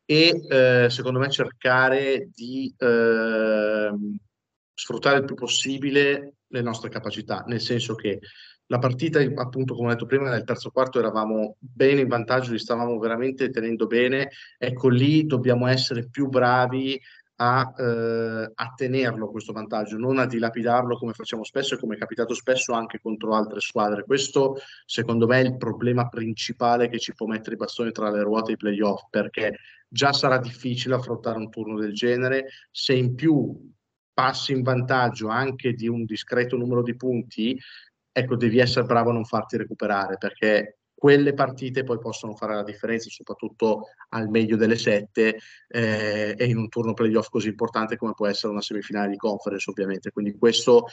e 0.05 0.41
eh, 0.49 0.87
secondo 0.89 1.19
me 1.19 1.31
cercare 1.31 2.31
di 2.33 2.73
eh, 2.79 3.91
sfruttare 4.73 5.19
il 5.19 5.25
più 5.25 5.35
possibile 5.35 6.35
le 6.47 6.63
nostre 6.63 6.89
capacità, 6.89 7.45
nel 7.47 7.61
senso 7.61 7.95
che 7.95 8.21
la 8.69 8.79
partita, 8.79 9.21
appunto, 9.21 9.75
come 9.75 9.89
ho 9.89 9.93
detto 9.93 10.07
prima, 10.07 10.29
nel 10.29 10.43
terzo 10.43 10.71
quarto 10.71 10.99
eravamo 10.99 11.57
bene 11.59 12.01
in 12.01 12.09
vantaggio, 12.09 12.51
li 12.51 12.59
stavamo 12.59 12.99
veramente 12.99 13.51
tenendo 13.51 13.87
bene. 13.87 14.31
Ecco, 14.59 14.89
lì 14.89 15.25
dobbiamo 15.25 15.69
essere 15.69 16.09
più 16.09 16.29
bravi 16.29 17.01
a, 17.37 17.75
eh, 17.77 18.53
a, 18.55 18.73
tenerlo 18.75 19.31
questo 19.31 19.53
vantaggio, 19.53 19.97
non 19.99 20.19
a 20.19 20.27
dilapidarlo 20.27 20.97
come 20.97 21.13
facciamo 21.13 21.45
spesso 21.45 21.75
e 21.75 21.79
come 21.79 21.97
è 21.97 21.99
capitato 21.99 22.35
spesso 22.35 22.73
anche 22.73 23.01
contro 23.01 23.35
altre 23.35 23.61
squadre. 23.61 24.05
Questo, 24.05 24.57
secondo 24.85 25.27
me, 25.27 25.41
è 25.41 25.45
il 25.45 25.57
problema 25.57 26.09
principale 26.09 26.89
che 26.89 26.99
ci 26.99 27.15
può 27.15 27.27
mettere 27.27 27.55
i 27.55 27.59
bastoni 27.59 27.91
tra 27.93 28.11
le 28.11 28.23
ruote 28.23 28.53
ai 28.53 28.57
playoff, 28.57 29.05
perché 29.11 29.59
già 29.89 30.13
sarà 30.13 30.39
difficile 30.39 30.95
affrontare 30.95 31.39
un 31.39 31.51
turno 31.51 31.79
del 31.79 31.93
genere. 31.93 32.49
Se 32.71 32.95
in 32.95 33.15
più 33.15 33.73
passi 34.13 34.53
in 34.53 34.63
vantaggio 34.63 35.29
anche 35.29 35.75
di 35.75 35.89
un 35.89 36.05
discreto 36.07 36.57
numero 36.57 36.83
di 36.83 36.97
punti, 36.97 37.59
ecco, 38.11 38.37
devi 38.37 38.59
essere 38.59 38.87
bravo 38.87 39.11
a 39.11 39.13
non 39.13 39.25
farti 39.27 39.59
recuperare 39.59 40.17
perché 40.17 40.79
quelle 41.07 41.35
partite 41.35 41.85
poi 41.85 42.01
possono 42.01 42.35
fare 42.35 42.57
la 42.57 42.65
differenza, 42.65 43.09
soprattutto 43.11 43.91
al 44.09 44.29
meglio 44.29 44.57
delle 44.57 44.75
sette 44.75 45.39
eh, 45.69 46.35
e 46.37 46.45
in 46.47 46.57
un 46.57 46.69
turno 46.69 46.95
playoff 46.95 47.29
così 47.29 47.47
importante 47.47 47.97
come 47.97 48.13
può 48.13 48.27
essere 48.27 48.51
una 48.51 48.61
semifinale 48.61 49.11
di 49.11 49.17
conference, 49.17 49.71
ovviamente. 49.71 50.11
Quindi 50.11 50.37
questo 50.37 50.87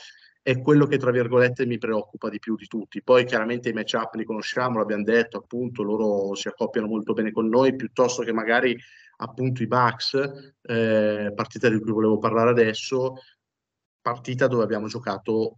è 0.43 0.61
quello 0.61 0.85
che, 0.85 0.99
tra 0.99 1.09
virgolette, 1.09 1.65
mi 1.65 1.79
preoccupa 1.79 2.29
di 2.29 2.37
più 2.37 2.55
di 2.55 2.67
tutti. 2.67 3.01
Poi 3.01 3.25
chiaramente 3.25 3.69
i 3.69 3.73
matchup 3.73 4.13
li 4.13 4.23
conosciamo, 4.23 4.77
l'abbiamo 4.77 5.01
detto, 5.01 5.37
appunto, 5.37 5.81
loro 5.81 6.35
si 6.35 6.47
accoppiano 6.47 6.85
molto 6.85 7.13
bene 7.13 7.31
con 7.31 7.49
noi, 7.49 7.75
piuttosto 7.75 8.21
che 8.21 8.31
magari 8.31 8.77
appunto 9.17 9.63
i 9.63 9.67
Bucks, 9.67 10.13
eh, 10.61 11.31
partita 11.33 11.69
di 11.69 11.79
cui 11.79 11.91
volevo 11.91 12.19
parlare 12.19 12.51
adesso, 12.51 13.15
partita 13.99 14.45
dove 14.45 14.61
abbiamo 14.61 14.85
giocato 14.85 15.57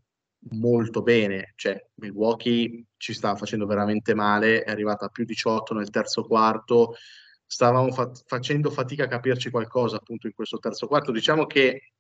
molto 0.51 1.01
bene, 1.01 1.53
cioè 1.55 1.83
Milwaukee 1.95 2.85
ci 2.97 3.13
stava 3.13 3.35
facendo 3.35 3.65
veramente 3.65 4.13
male, 4.13 4.63
è 4.63 4.71
arrivata 4.71 5.05
a 5.05 5.09
più 5.09 5.25
18 5.25 5.73
nel 5.73 5.89
terzo 5.89 6.23
quarto, 6.23 6.95
stavamo 7.45 7.91
fa- 7.91 8.11
facendo 8.25 8.69
fatica 8.69 9.05
a 9.05 9.07
capirci 9.07 9.49
qualcosa 9.49 9.97
appunto 9.97 10.27
in 10.27 10.33
questo 10.33 10.57
terzo 10.59 10.87
quarto, 10.87 11.11
diciamo 11.11 11.45
che 11.45 11.91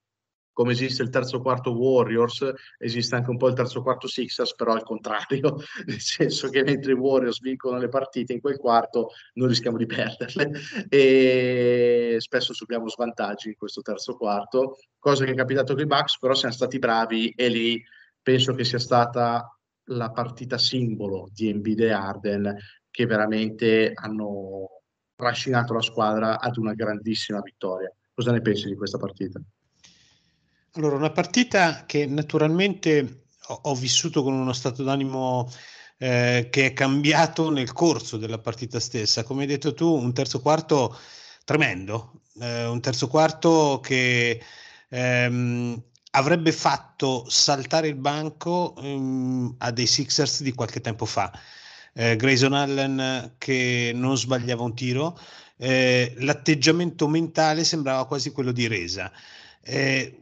come 0.55 0.71
esiste 0.71 1.03
il 1.03 1.09
terzo 1.09 1.41
quarto 1.41 1.75
Warriors, 1.75 2.49
esiste 2.77 3.15
anche 3.15 3.29
un 3.29 3.35
po' 3.35 3.49
il 3.49 3.55
terzo 3.55 3.81
quarto 3.81 4.07
Sixers, 4.07 4.55
però 4.55 4.71
al 4.71 4.83
contrario, 4.83 5.57
nel 5.85 5.99
senso 5.99 6.47
che 6.47 6.63
mentre 6.63 6.93
i 6.93 6.95
Warriors 6.95 7.41
vincono 7.41 7.77
le 7.77 7.89
partite 7.89 8.31
in 8.31 8.39
quel 8.39 8.57
quarto, 8.57 9.09
noi 9.33 9.49
rischiamo 9.49 9.75
di 9.75 9.85
perderle. 9.85 10.51
E 10.87 12.15
spesso 12.19 12.53
subiamo 12.53 12.87
svantaggi 12.87 13.49
in 13.49 13.57
questo 13.57 13.81
terzo 13.81 14.15
quarto, 14.15 14.77
cosa 14.97 15.25
che 15.25 15.31
è 15.31 15.35
capitato 15.35 15.73
con 15.73 15.83
i 15.83 15.87
Bucks, 15.87 16.19
però 16.19 16.33
siamo 16.33 16.53
stati 16.53 16.79
bravi 16.79 17.31
e 17.31 17.49
lì 17.49 17.83
penso 18.25 18.55
che 18.55 18.63
sia 18.63 18.79
stata 18.79 19.55
la 19.89 20.09
partita 20.09 20.57
simbolo 20.57 21.29
di 21.31 21.47
Embiid 21.47 21.81
e 21.81 21.91
Arden 21.91 22.57
che 22.89 23.05
veramente 23.05 23.91
hanno 23.93 24.81
trascinato 25.15 25.75
la 25.75 25.81
squadra 25.83 26.39
ad 26.39 26.57
una 26.57 26.73
grandissima 26.73 27.39
vittoria. 27.41 27.93
Cosa 28.15 28.31
ne 28.31 28.41
pensi 28.41 28.67
di 28.67 28.75
questa 28.75 28.97
partita? 28.97 29.39
Allora, 30.71 30.95
una 30.95 31.11
partita 31.11 31.85
che 31.85 32.07
naturalmente 32.07 33.25
ho, 33.49 33.59
ho 33.61 33.75
vissuto 33.75 34.23
con 34.23 34.33
uno 34.33 34.53
stato 34.53 34.81
d'animo 34.81 35.47
eh, 35.99 36.47
che 36.49 36.65
è 36.65 36.73
cambiato 36.73 37.51
nel 37.51 37.73
corso 37.73 38.17
della 38.17 38.39
partita 38.39 38.79
stessa. 38.79 39.23
Come 39.23 39.41
hai 39.41 39.47
detto 39.47 39.75
tu, 39.75 39.93
un 39.93 40.13
terzo 40.13 40.41
quarto 40.41 40.97
tremendo, 41.43 42.21
eh, 42.39 42.65
un 42.65 42.81
terzo 42.81 43.07
quarto 43.07 43.79
che 43.83 44.41
ehm, 44.89 45.83
avrebbe 46.15 46.51
fatto 46.51 47.25
saltare 47.29 47.87
il 47.89 47.95
banco 47.95 48.73
um, 48.77 49.53
a 49.59 49.71
dei 49.71 49.85
Sixers 49.85 50.41
di 50.41 50.53
qualche 50.53 50.81
tempo 50.81 51.05
fa. 51.05 51.31
Eh, 51.93 52.15
Grayson 52.15 52.53
Allen 52.53 53.35
che 53.37 53.91
non 53.93 54.17
sbagliava 54.17 54.63
un 54.63 54.75
tiro, 54.75 55.17
eh, 55.57 56.13
l'atteggiamento 56.17 57.07
mentale 57.07 57.63
sembrava 57.63 58.05
quasi 58.05 58.31
quello 58.31 58.51
di 58.51 58.67
resa. 58.67 59.11
Eh, 59.61 60.19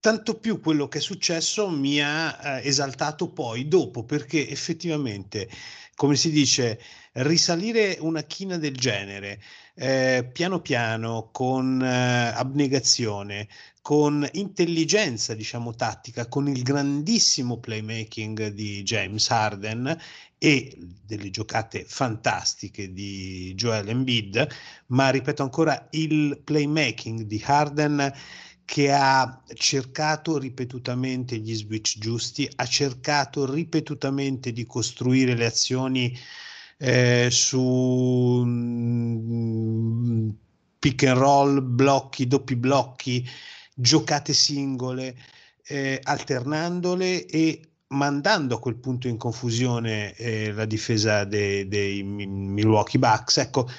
tanto 0.00 0.38
più 0.38 0.60
quello 0.60 0.88
che 0.88 0.98
è 0.98 1.00
successo 1.00 1.68
mi 1.68 2.00
ha 2.00 2.60
eh, 2.60 2.66
esaltato 2.66 3.30
poi 3.30 3.68
dopo, 3.68 4.04
perché 4.04 4.48
effettivamente, 4.48 5.48
come 5.94 6.16
si 6.16 6.30
dice, 6.30 6.80
risalire 7.14 7.96
una 8.00 8.22
china 8.22 8.56
del 8.56 8.76
genere, 8.76 9.40
eh, 9.74 10.28
piano 10.32 10.60
piano, 10.60 11.30
con 11.32 11.82
eh, 11.82 12.32
abnegazione, 12.34 13.48
con 13.80 14.26
intelligenza, 14.32 15.34
diciamo, 15.34 15.74
tattica, 15.74 16.28
con 16.28 16.48
il 16.48 16.62
grandissimo 16.62 17.58
playmaking 17.58 18.48
di 18.48 18.82
James 18.82 19.28
Harden 19.30 19.98
e 20.38 20.76
delle 21.04 21.30
giocate 21.30 21.84
fantastiche 21.86 22.92
di 22.92 23.52
Joel 23.54 23.88
Embiid, 23.88 24.46
ma 24.88 25.10
ripeto 25.10 25.42
ancora 25.42 25.88
il 25.92 26.40
playmaking 26.42 27.22
di 27.22 27.42
Harden 27.44 28.12
che 28.64 28.92
ha 28.92 29.42
cercato 29.54 30.38
ripetutamente 30.38 31.36
gli 31.38 31.54
switch 31.54 31.98
giusti, 31.98 32.50
ha 32.56 32.66
cercato 32.66 33.50
ripetutamente 33.50 34.52
di 34.52 34.64
costruire 34.64 35.34
le 35.34 35.46
azioni 35.46 36.16
eh, 36.84 37.28
su 37.30 38.42
mm, 38.44 40.30
pick 40.80 41.04
and 41.04 41.16
roll, 41.16 41.62
blocchi, 41.62 42.26
doppi 42.26 42.56
blocchi, 42.56 43.24
giocate 43.72 44.32
singole, 44.32 45.16
eh, 45.64 46.00
alternandole 46.02 47.24
e 47.26 47.60
mandando 47.88 48.56
a 48.56 48.58
quel 48.58 48.76
punto 48.76 49.06
in 49.06 49.16
confusione 49.16 50.12
eh, 50.16 50.50
la 50.50 50.64
difesa 50.64 51.22
dei, 51.22 51.68
dei 51.68 52.02
Milwaukee 52.02 52.98
Bucks. 52.98 53.36
Ecco, 53.36 53.70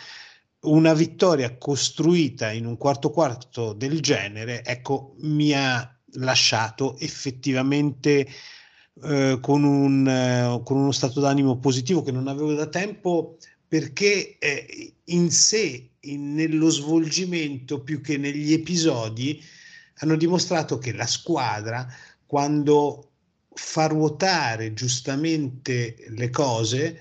una 0.61 0.93
vittoria 0.93 1.57
costruita 1.57 2.51
in 2.51 2.65
un 2.65 2.77
quarto 2.77 3.09
quarto 3.09 3.73
del 3.73 3.99
genere, 3.99 4.63
ecco, 4.63 5.15
mi 5.19 5.51
ha 5.51 5.93
lasciato 6.13 6.97
effettivamente 6.99 8.25
eh, 9.01 9.39
con, 9.41 9.63
un, 9.63 10.07
eh, 10.07 10.61
con 10.63 10.77
uno 10.77 10.91
stato 10.91 11.19
d'animo 11.19 11.57
positivo 11.57 12.03
che 12.03 12.11
non 12.11 12.27
avevo 12.27 12.53
da 12.53 12.67
tempo 12.67 13.37
perché 13.67 14.37
eh, 14.37 14.93
in 15.05 15.31
sé, 15.31 15.89
in, 16.01 16.35
nello 16.35 16.69
svolgimento 16.69 17.81
più 17.81 18.01
che 18.01 18.17
negli 18.17 18.53
episodi, 18.53 19.41
hanno 19.97 20.15
dimostrato 20.15 20.77
che 20.77 20.93
la 20.93 21.07
squadra, 21.07 21.87
quando 22.25 23.09
fa 23.51 23.87
ruotare 23.87 24.73
giustamente 24.73 25.95
le 26.09 26.29
cose, 26.29 26.99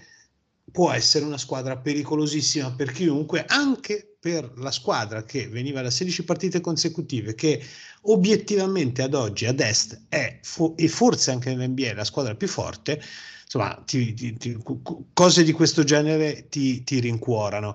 può 0.71 0.91
essere 0.93 1.27
una 1.27 1.37
squadra 1.37 1.77
pericolosissima 1.77 2.73
per 2.73 2.91
chiunque, 2.91 3.45
anche 3.45 4.12
per 4.23 4.53
la 4.59 4.71
squadra 4.71 5.25
che 5.25 5.49
veniva 5.49 5.83
da 5.83 5.91
16 5.91 6.23
partite 6.23 6.61
consecutive, 6.61 7.35
che 7.35 7.61
obiettivamente 8.03 9.03
ad 9.03 9.15
oggi 9.15 9.47
ad 9.47 9.59
est 9.59 10.03
è 10.09 10.39
fo- 10.43 10.77
e 10.77 10.87
forse 10.87 11.33
anche 11.33 11.53
nell'NBA 11.53 11.93
la 11.93 12.05
squadra 12.05 12.37
più 12.37 12.47
forte. 12.47 13.03
Insomma, 13.43 13.83
ti, 13.85 14.15
ti, 14.15 14.37
ti, 14.37 14.57
cose 15.13 15.43
di 15.43 15.51
questo 15.51 15.83
genere 15.83 16.47
ti, 16.49 16.85
rincuorano. 16.87 17.75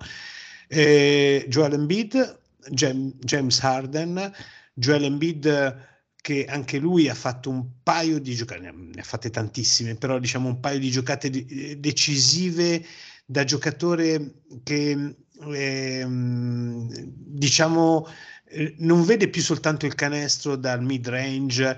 Eh, 0.70 1.46
Joel 1.50 1.74
Embiid, 1.74 2.40
James 2.70 3.62
Harden, 3.62 4.32
Joel 4.74 5.04
Embiid 5.04 5.86
che 6.16 6.46
anche 6.46 6.78
lui 6.78 7.10
ha 7.10 7.14
fatto 7.14 7.50
un 7.50 7.66
paio 7.84 8.20
di 8.20 8.34
giocate, 8.36 8.72
ne 8.72 9.02
ha 9.02 9.04
fatte 9.04 9.30
tantissime, 9.30 9.96
però 9.96 10.18
diciamo 10.18 10.48
un 10.48 10.62
paio 10.62 10.80
di 10.80 10.90
giocate 10.90 11.28
eh, 11.28 11.76
decisive 11.78 12.86
da 13.26 13.44
giocatore 13.44 14.44
che 14.64 15.16
eh, 15.46 16.06
diciamo 16.08 18.08
eh, 18.50 18.76
non 18.80 19.04
vede 19.04 19.30
più 19.30 19.42
soltanto 19.42 19.86
il 19.86 19.96
canestro 19.96 20.56
dal 20.56 20.84
mid 20.84 21.08
range 21.08 21.78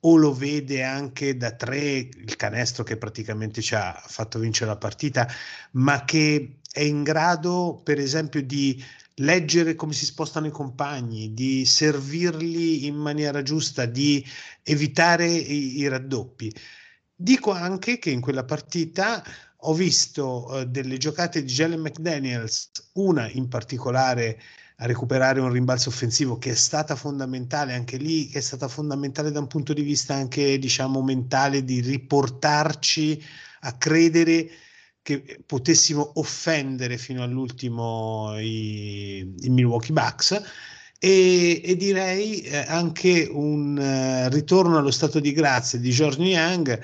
o 0.00 0.16
lo 0.16 0.32
vede 0.32 0.84
anche 0.84 1.36
da 1.36 1.52
tre, 1.52 1.80
il 1.80 2.36
canestro 2.36 2.84
che 2.84 2.96
praticamente 2.96 3.60
ci 3.62 3.74
ha 3.74 4.00
fatto 4.06 4.38
vincere 4.38 4.70
la 4.70 4.76
partita, 4.76 5.28
ma 5.72 6.04
che 6.04 6.58
è 6.70 6.82
in 6.82 7.02
grado 7.02 7.80
per 7.82 7.98
esempio 7.98 8.42
di 8.42 8.82
leggere 9.16 9.74
come 9.74 9.92
si 9.92 10.04
spostano 10.04 10.46
i 10.46 10.52
compagni, 10.52 11.34
di 11.34 11.64
servirli 11.64 12.86
in 12.86 12.94
maniera 12.94 13.42
giusta, 13.42 13.86
di 13.86 14.24
evitare 14.62 15.26
i, 15.26 15.78
i 15.78 15.88
raddoppi. 15.88 16.54
Dico 17.14 17.50
anche 17.50 17.98
che 17.98 18.10
in 18.10 18.20
quella 18.20 18.44
partita 18.44 19.24
ho 19.62 19.74
visto 19.74 20.46
uh, 20.46 20.64
delle 20.64 20.98
giocate 20.98 21.42
di 21.42 21.52
Jalen 21.52 21.80
McDaniels, 21.80 22.70
una 22.94 23.28
in 23.30 23.48
particolare 23.48 24.40
a 24.80 24.86
recuperare 24.86 25.40
un 25.40 25.50
rimbalzo 25.50 25.88
offensivo 25.88 26.38
che 26.38 26.52
è 26.52 26.54
stata 26.54 26.94
fondamentale 26.94 27.74
anche 27.74 27.96
lì, 27.96 28.28
che 28.28 28.38
è 28.38 28.42
stata 28.42 28.68
fondamentale 28.68 29.32
da 29.32 29.40
un 29.40 29.48
punto 29.48 29.72
di 29.72 29.82
vista 29.82 30.14
anche 30.14 30.58
diciamo 30.58 31.02
mentale 31.02 31.64
di 31.64 31.80
riportarci 31.80 33.20
a 33.62 33.76
credere 33.76 34.48
che 35.02 35.42
potessimo 35.44 36.12
offendere 36.16 36.96
fino 36.96 37.22
all'ultimo 37.22 38.38
i, 38.38 39.18
i 39.40 39.48
Milwaukee 39.48 39.92
Bucks. 39.92 40.40
E, 41.00 41.60
e 41.64 41.76
direi 41.76 42.42
eh, 42.42 42.58
anche 42.68 43.28
un 43.30 43.76
uh, 43.76 44.28
ritorno 44.32 44.78
allo 44.78 44.90
stato 44.90 45.20
di 45.20 45.32
grazia 45.32 45.78
di 45.78 45.90
George 45.90 46.22
Young 46.22 46.82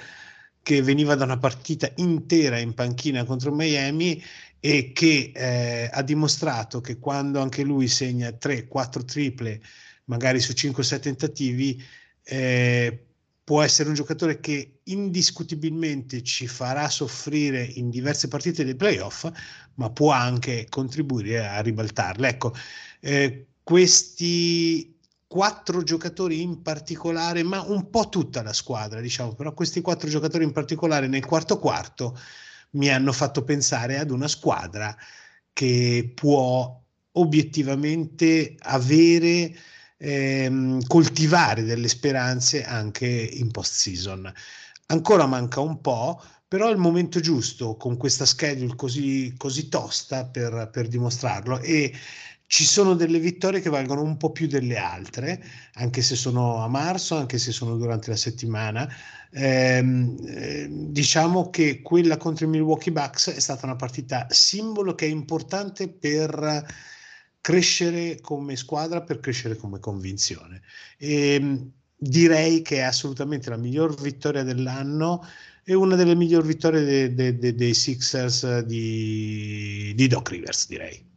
che 0.64 0.81
veniva 0.81 1.14
da 1.14 1.24
una 1.24 1.38
partita 1.38 1.92
intera 1.96 2.59
in 2.59 2.72
panchina 2.72 3.24
contro 3.24 3.53
Miami 3.53 4.20
e 4.59 4.92
che 4.94 5.31
eh, 5.35 5.90
ha 5.92 6.03
dimostrato 6.03 6.81
che 6.81 6.98
quando 6.98 7.38
anche 7.38 7.62
lui 7.62 7.87
segna 7.87 8.31
3-4 8.31 9.05
triple, 9.05 9.61
magari 10.07 10.40
su 10.40 10.53
5-7 10.53 11.00
tentativi, 11.00 11.85
eh, 12.22 13.07
può 13.44 13.61
essere 13.61 13.90
un 13.90 13.94
giocatore 13.94 14.40
che 14.40 14.81
indiscutibilmente 14.85 16.22
ci 16.22 16.46
farà 16.46 16.88
soffrire 16.88 17.62
in 17.62 17.90
diverse 17.90 18.29
partite 18.29 18.64
dei 18.64 18.74
playoff, 18.74 19.31
ma 19.74 19.90
può 19.90 20.12
anche 20.12 20.66
contribuire 20.70 21.46
a 21.46 21.61
ribaltarle. 21.61 22.27
Ecco, 22.27 22.55
eh, 23.00 23.48
questi 23.62 24.94
quattro 25.35 25.83
giocatori 25.83 26.42
in 26.42 26.62
particolare, 26.62 27.42
ma 27.42 27.61
un 27.61 27.90
po' 27.90 28.09
tutta 28.09 28.40
la 28.40 28.53
squadra, 28.53 29.01
diciamo, 29.01 29.35
però 29.35 29.53
questi 29.53 29.81
quattro 29.81 30.09
giocatori 30.09 30.44
in 30.44 30.53
particolare 30.53 31.09
nel 31.09 31.27
quarto 31.27 31.59
quarto 31.59 32.16
mi 32.75 32.88
hanno 32.88 33.11
fatto 33.11 33.42
pensare 33.42 33.99
ad 33.99 34.12
una 34.12 34.29
squadra 34.29 34.97
che 35.53 36.12
può 36.14 36.81
obiettivamente 37.14 38.55
avere, 38.61 39.53
ehm, 39.97 40.87
coltivare 40.87 41.64
delle 41.64 41.88
speranze 41.88 42.62
anche 42.62 43.09
in 43.09 43.51
post 43.51 43.73
season. 43.73 44.33
Ancora 44.87 45.27
manca 45.27 45.59
un 45.59 45.81
po', 45.81 46.23
però 46.47 46.68
è 46.68 46.70
il 46.70 46.79
momento 46.79 47.18
giusto 47.18 47.77
con 47.77 47.97
questa 47.97 48.25
schedule 48.25 48.77
così, 48.77 49.35
così 49.37 49.68
tosta 49.68 50.27
per, 50.27 50.70
per 50.73 50.87
dimostrarlo 50.87 51.59
e 51.59 51.92
ci 52.47 52.65
sono 52.65 52.95
delle 52.95 53.19
vittorie 53.19 53.61
che 53.61 53.71
valgono 53.71 54.03
un 54.03 54.17
po' 54.17 54.31
più 54.31 54.47
delle 54.47 54.77
altre, 54.77 55.43
anche 55.75 56.03
se 56.03 56.15
sono 56.15 56.63
a 56.63 56.69
marzo, 56.69 57.17
anche 57.17 57.39
se 57.39 57.53
sono 57.53 57.77
durante 57.77 58.11
la 58.11 58.17
settimana. 58.17 58.89
Eh, 59.31 60.69
diciamo 60.71 61.51
che 61.51 61.83
quella 61.83 62.17
contro 62.17 62.47
i 62.47 62.49
Milwaukee 62.49 62.93
Bucks 62.93 63.31
è 63.31 63.41
stata 63.41 63.67
una 63.67 63.77
partita 63.77 64.27
simbolo 64.31 64.95
che 64.95 65.07
è 65.07 65.09
importante 65.09 65.89
per 65.89 66.65
crescere 67.41 68.21
come 68.21 68.57
squadra, 68.57 69.03
per 69.03 69.21
crescere 69.21 69.57
come 69.57 69.81
convinzione. 69.81 70.63
E, 70.99 71.35
ehm, 71.35 71.71
direi 71.97 72.63
che 72.63 72.77
è 72.77 72.81
assolutamente 72.83 73.51
la 73.51 73.57
miglior 73.57 74.01
vittoria 74.01 74.43
dell'anno 74.43 75.27
e 75.65 75.75
una 75.75 75.97
delle 75.97 76.15
migliori 76.15 76.47
vittorie 76.47 76.85
de, 76.85 77.15
de, 77.15 77.39
de, 77.39 77.55
dei 77.55 77.75
Sixers 77.75 78.61
di, 78.61 79.93
di 79.97 80.07
Doc 80.07 80.29
Rivers, 80.29 80.69
direi 80.69 81.13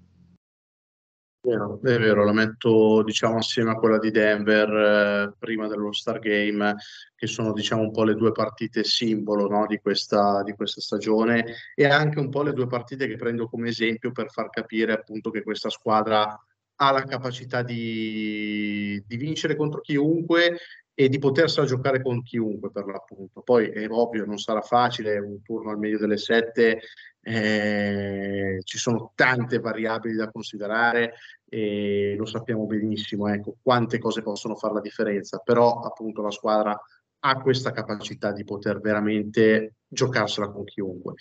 è 1.42 1.98
vero, 2.00 2.26
la 2.26 2.34
metto 2.34 3.04
diciamo 3.04 3.38
assieme 3.38 3.72
a 3.72 3.76
quella 3.76 4.00
di 4.00 4.12
Denver 4.12 4.70
eh, 4.70 5.34
prima 5.38 5.68
dello 5.68 5.94
Star 5.94 6.20
Game, 6.20 6.76
che 7.16 7.28
sono 7.28 7.54
diciamo 7.54 7.84
un 7.84 7.92
po' 7.92 8.04
le 8.04 8.16
due 8.16 8.32
partite 8.32 8.84
simbolo 8.84 9.48
no, 9.48 9.66
di, 9.66 9.80
questa, 9.80 10.44
di 10.44 10.54
questa 10.54 10.82
stagione 10.82 11.46
e 11.76 11.86
anche 11.86 12.20
un 12.20 12.30
po' 12.30 12.44
le 12.44 12.54
due 12.54 12.68
partite 12.68 13.08
che 13.08 13.16
prendo 13.16 13.48
come 13.48 13.70
esempio 13.70 14.12
per 14.12 14.30
far 14.30 14.50
capire 14.50 14.94
appunto 14.94 15.30
che 15.30 15.44
questa 15.44 15.70
squadra 15.70 16.38
ha 16.80 16.92
la 16.92 17.04
capacità 17.04 17.64
di, 17.64 19.02
di 19.06 19.18
vincere 19.18 19.56
contro 19.56 19.82
chiunque 19.82 20.58
e 21.00 21.10
di 21.10 21.20
potersela 21.20 21.68
giocare 21.68 22.02
con 22.02 22.24
chiunque 22.24 22.72
per 22.72 22.88
l'appunto. 22.88 23.42
Poi 23.42 23.70
è 23.70 23.88
ovvio, 23.88 24.26
non 24.26 24.40
sarà 24.40 24.62
facile, 24.62 25.20
un 25.20 25.44
turno 25.44 25.70
al 25.70 25.78
meglio 25.78 26.00
delle 26.00 26.18
sette, 26.18 26.82
eh, 27.28 28.62
ci 28.64 28.78
sono 28.78 29.12
tante 29.14 29.60
variabili 29.60 30.16
da 30.16 30.32
considerare 30.32 31.16
e 31.50 32.16
lo 32.18 32.26
sappiamo 32.26 32.66
benissimo, 32.66 33.28
ecco, 33.28 33.58
quante 33.62 34.00
cose 34.00 34.22
possono 34.22 34.56
fare 34.56 34.76
la 34.76 34.82
differenza, 34.82 35.40
però 35.40 35.80
appunto 35.80 36.22
la 36.22 36.32
squadra 36.32 36.80
ha 37.20 37.42
questa 37.42 37.72
capacità 37.72 38.32
di 38.32 38.46
poter 38.46 38.80
veramente 38.80 39.76
giocarsela 39.88 40.50
con 40.50 40.64
chiunque. 40.64 41.16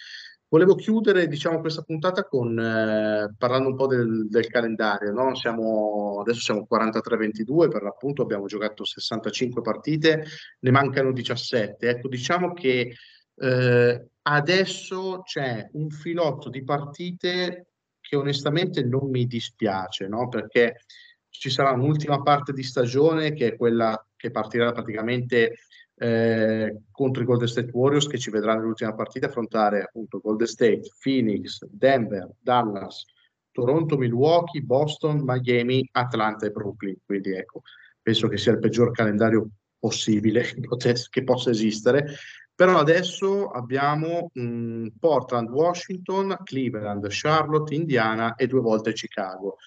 Volevo 0.48 0.76
chiudere 0.76 1.26
diciamo, 1.26 1.58
questa 1.58 1.82
puntata 1.82 2.22
con, 2.22 2.56
eh, 2.56 3.34
parlando 3.36 3.70
un 3.70 3.74
po' 3.74 3.88
del, 3.88 4.28
del 4.28 4.46
calendario. 4.46 5.10
No? 5.10 5.34
Siamo, 5.34 6.20
adesso 6.20 6.40
siamo 6.40 6.68
43-22, 6.70 7.68
per 7.68 7.82
l'appunto 7.82 8.22
abbiamo 8.22 8.46
giocato 8.46 8.84
65 8.84 9.60
partite, 9.60 10.24
ne 10.60 10.70
mancano 10.70 11.10
17. 11.10 11.88
Ecco, 11.88 12.06
diciamo 12.06 12.52
che 12.52 12.94
eh, 13.36 14.08
adesso 14.22 15.22
c'è 15.22 15.68
un 15.72 15.90
filotto 15.90 16.48
di 16.48 16.64
partite 16.64 17.68
che 18.00 18.16
onestamente 18.16 18.84
non 18.84 19.10
mi 19.10 19.26
dispiace, 19.26 20.06
no? 20.06 20.28
perché 20.28 20.82
ci 21.28 21.50
sarà 21.50 21.72
un'ultima 21.72 22.22
parte 22.22 22.52
di 22.52 22.62
stagione 22.62 23.32
che 23.32 23.48
è 23.48 23.56
quella 23.56 24.00
che 24.16 24.30
partirà 24.30 24.72
praticamente 24.72 25.56
eh, 25.98 26.82
contro 26.90 27.22
i 27.22 27.26
Golden 27.26 27.48
State 27.48 27.70
Warriors 27.72 28.06
che 28.06 28.18
ci 28.18 28.30
vedrà 28.30 28.54
nell'ultima 28.54 28.94
partita 28.94 29.26
affrontare 29.26 29.82
appunto 29.82 30.20
Golden 30.20 30.46
State, 30.46 30.82
Phoenix, 31.02 31.64
Denver, 31.64 32.30
Dallas, 32.38 33.04
Toronto, 33.50 33.96
Milwaukee, 33.96 34.62
Boston, 34.62 35.22
Miami, 35.24 35.86
Atlanta 35.92 36.46
e 36.46 36.50
Brooklyn. 36.50 36.96
Quindi 37.04 37.32
ecco, 37.32 37.62
penso 38.02 38.28
che 38.28 38.36
sia 38.36 38.52
il 38.52 38.58
peggior 38.58 38.90
calendario 38.92 39.48
possibile 39.78 40.44
che 41.10 41.24
possa 41.24 41.50
esistere. 41.50 42.14
Però 42.56 42.78
adesso 42.78 43.50
abbiamo 43.50 44.30
mh, 44.32 44.86
Portland, 44.98 45.50
Washington, 45.50 46.38
Cleveland, 46.42 47.06
Charlotte, 47.10 47.74
Indiana 47.74 48.34
e 48.34 48.46
due 48.46 48.60
volte 48.60 48.94
Chicago. 48.94 49.58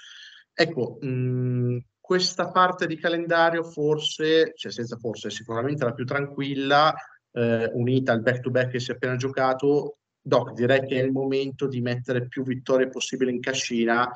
Ecco, 0.52 0.98
mh, 1.00 1.78
questa 2.00 2.50
parte 2.50 2.88
di 2.88 2.98
calendario 2.98 3.64
forse, 3.64 4.54
cioè 4.56 4.72
senza 4.72 4.98
forse, 4.98 5.30
sicuramente 5.30 5.86
la 5.86 5.94
più 5.94 6.04
tranquilla, 6.04 6.92
eh, 7.32 7.70
unita 7.74 8.12
al 8.12 8.24
back-to-back 8.24 8.72
che 8.72 8.80
si 8.80 8.90
è 8.90 8.96
appena 8.96 9.16
giocato, 9.16 10.00
Doc, 10.20 10.54
direi 10.54 10.86
che 10.88 11.00
è 11.00 11.04
il 11.04 11.12
momento 11.12 11.68
di 11.68 11.82
mettere 11.82 12.28
più 12.28 12.42
vittorie 12.44 12.90
possibile 12.90 13.30
in 13.30 13.40
cascina 13.40 14.12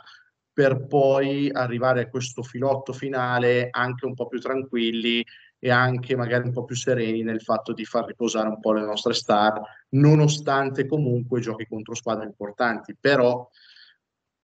per 0.52 0.86
poi 0.88 1.50
arrivare 1.52 2.02
a 2.02 2.10
questo 2.10 2.42
filotto 2.42 2.94
finale 2.94 3.70
anche 3.72 4.06
un 4.06 4.14
po' 4.16 4.28
più 4.28 4.40
tranquilli 4.40 5.24
e 5.64 5.72
anche 5.72 6.18
magari 6.18 6.46
un 6.46 6.52
po' 6.52 6.66
più 6.66 6.76
sereni 6.76 7.24
nel 7.24 7.40
fatto 7.40 7.72
di 7.72 7.86
far 7.86 8.06
riposare 8.06 8.50
un 8.50 8.60
po' 8.60 8.74
le 8.74 8.82
nostre 8.82 9.14
star, 9.14 9.62
nonostante 9.92 10.86
comunque 10.86 11.40
giochi 11.40 11.66
contro 11.66 11.96
squadre 11.96 12.26
importanti. 12.26 12.98
Però, 13.00 13.50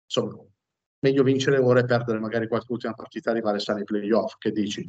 insomma, 0.06 0.38
meglio 1.00 1.24
vincere 1.24 1.58
ora 1.58 1.80
e 1.80 1.86
perdere 1.86 2.20
magari 2.20 2.48
qualche 2.48 2.72
ultima 2.72 2.94
partita 2.94 3.32
arrivare 3.32 3.58
sani 3.58 3.80
ai 3.80 3.86
playoff, 3.86 4.36
che 4.38 4.52
dici? 4.52 4.88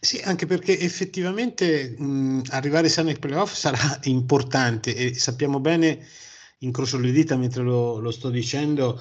Sì, 0.00 0.22
anche 0.24 0.46
perché 0.46 0.78
effettivamente 0.78 1.94
mh, 1.98 2.44
arrivare 2.48 2.88
sani 2.88 3.10
ai 3.10 3.18
playoff 3.18 3.52
sarà 3.52 3.98
importante 4.04 4.96
e 4.96 5.12
sappiamo 5.12 5.60
bene, 5.60 5.98
incrocio 6.60 6.96
le 6.98 7.12
dita 7.12 7.36
mentre 7.36 7.62
lo, 7.62 7.98
lo 7.98 8.10
sto 8.10 8.30
dicendo, 8.30 8.98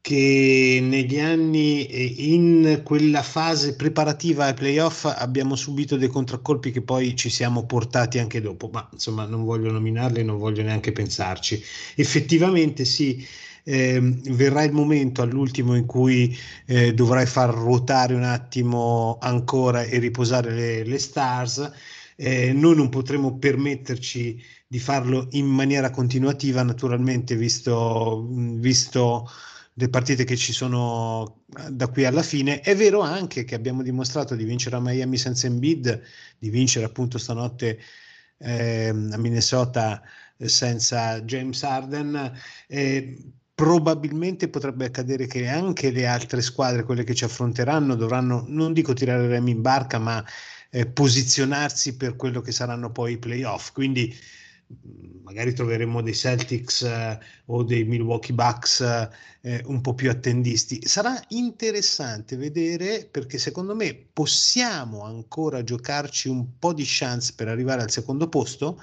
che 0.00 0.80
negli 0.82 1.18
anni 1.18 2.32
in 2.32 2.80
quella 2.82 3.22
fase 3.22 3.76
preparativa 3.76 4.46
ai 4.46 4.54
playoff 4.54 5.04
abbiamo 5.04 5.56
subito 5.56 5.96
dei 5.96 6.08
contraccolpi 6.08 6.70
che 6.70 6.80
poi 6.80 7.14
ci 7.16 7.28
siamo 7.28 7.66
portati 7.66 8.18
anche 8.18 8.40
dopo, 8.40 8.70
ma 8.72 8.88
insomma 8.92 9.26
non 9.26 9.44
voglio 9.44 9.70
nominarli, 9.70 10.24
non 10.24 10.38
voglio 10.38 10.62
neanche 10.62 10.92
pensarci. 10.92 11.62
Effettivamente 11.96 12.84
sì, 12.84 13.26
eh, 13.64 14.00
verrà 14.00 14.62
il 14.64 14.72
momento 14.72 15.22
all'ultimo 15.22 15.76
in 15.76 15.84
cui 15.86 16.36
eh, 16.66 16.94
dovrai 16.94 17.26
far 17.26 17.50
ruotare 17.50 18.14
un 18.14 18.24
attimo 18.24 19.18
ancora 19.20 19.82
e 19.82 19.98
riposare 19.98 20.52
le, 20.52 20.84
le 20.84 20.98
stars. 20.98 21.70
Eh, 22.16 22.52
noi 22.52 22.76
non 22.76 22.88
potremo 22.88 23.36
permetterci 23.36 24.42
di 24.66 24.78
farlo 24.78 25.26
in 25.32 25.46
maniera 25.46 25.90
continuativa, 25.90 26.62
naturalmente, 26.62 27.36
visto, 27.36 28.26
visto 28.30 29.28
le 29.80 29.88
partite 29.88 30.24
che 30.24 30.36
ci 30.36 30.52
sono 30.52 31.44
da 31.70 31.88
qui 31.88 32.04
alla 32.04 32.22
fine. 32.22 32.60
È 32.60 32.76
vero 32.76 33.00
anche 33.00 33.44
che 33.44 33.54
abbiamo 33.54 33.82
dimostrato 33.82 34.34
di 34.34 34.44
vincere 34.44 34.76
a 34.76 34.80
Miami 34.80 35.16
senza 35.16 35.46
Embiid, 35.46 36.02
di 36.38 36.50
vincere 36.50 36.84
appunto 36.84 37.16
stanotte 37.16 37.78
eh, 38.36 38.88
a 38.88 39.16
Minnesota 39.16 40.02
senza 40.36 41.22
James 41.22 41.62
Harden. 41.62 42.30
Eh, 42.66 43.32
probabilmente 43.54 44.48
potrebbe 44.48 44.84
accadere 44.84 45.26
che 45.26 45.48
anche 45.48 45.90
le 45.90 46.06
altre 46.06 46.42
squadre, 46.42 46.84
quelle 46.84 47.04
che 47.04 47.14
ci 47.14 47.24
affronteranno, 47.24 47.94
dovranno, 47.94 48.44
non 48.48 48.74
dico 48.74 48.92
tirare 48.92 49.28
remi 49.28 49.52
in 49.52 49.62
barca, 49.62 49.98
ma 49.98 50.22
eh, 50.68 50.86
posizionarsi 50.86 51.96
per 51.96 52.16
quello 52.16 52.42
che 52.42 52.52
saranno 52.52 52.92
poi 52.92 53.12
i 53.12 53.18
playoff. 53.18 53.72
Quindi 53.72 54.14
magari 55.22 55.52
troveremo 55.52 56.02
dei 56.02 56.14
Celtics 56.14 56.82
eh, 56.82 57.18
o 57.46 57.62
dei 57.62 57.84
Milwaukee 57.84 58.34
Bucks 58.34 58.80
eh, 59.42 59.62
un 59.66 59.80
po' 59.80 59.94
più 59.94 60.10
attendisti. 60.10 60.86
Sarà 60.86 61.20
interessante 61.28 62.36
vedere 62.36 63.08
perché 63.10 63.38
secondo 63.38 63.74
me 63.74 63.94
possiamo 64.12 65.02
ancora 65.02 65.62
giocarci 65.62 66.28
un 66.28 66.58
po' 66.58 66.72
di 66.72 66.84
chance 66.86 67.32
per 67.34 67.48
arrivare 67.48 67.82
al 67.82 67.90
secondo 67.90 68.28
posto, 68.28 68.80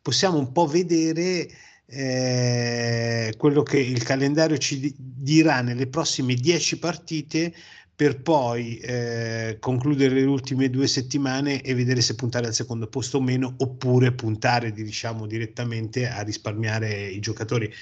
possiamo 0.00 0.38
un 0.38 0.52
po' 0.52 0.66
vedere 0.66 1.48
eh, 1.86 3.34
quello 3.36 3.62
che 3.62 3.78
il 3.78 4.02
calendario 4.02 4.56
ci 4.56 4.94
dirà 4.96 5.60
nelle 5.60 5.88
prossime 5.88 6.34
10 6.34 6.78
partite 6.78 7.52
per 7.94 8.22
poi 8.22 8.78
eh, 8.78 9.58
concludere 9.60 10.14
le 10.14 10.24
ultime 10.24 10.70
due 10.70 10.86
settimane 10.86 11.60
e 11.62 11.74
vedere 11.74 12.00
se 12.00 12.14
puntare 12.14 12.46
al 12.46 12.54
secondo 12.54 12.88
posto 12.88 13.18
o 13.18 13.20
meno, 13.20 13.54
oppure 13.58 14.12
puntare 14.12 14.72
diciamo, 14.72 15.26
direttamente 15.26 16.08
a 16.08 16.22
risparmiare 16.22 17.08
i 17.08 17.20
giocatori. 17.20 17.72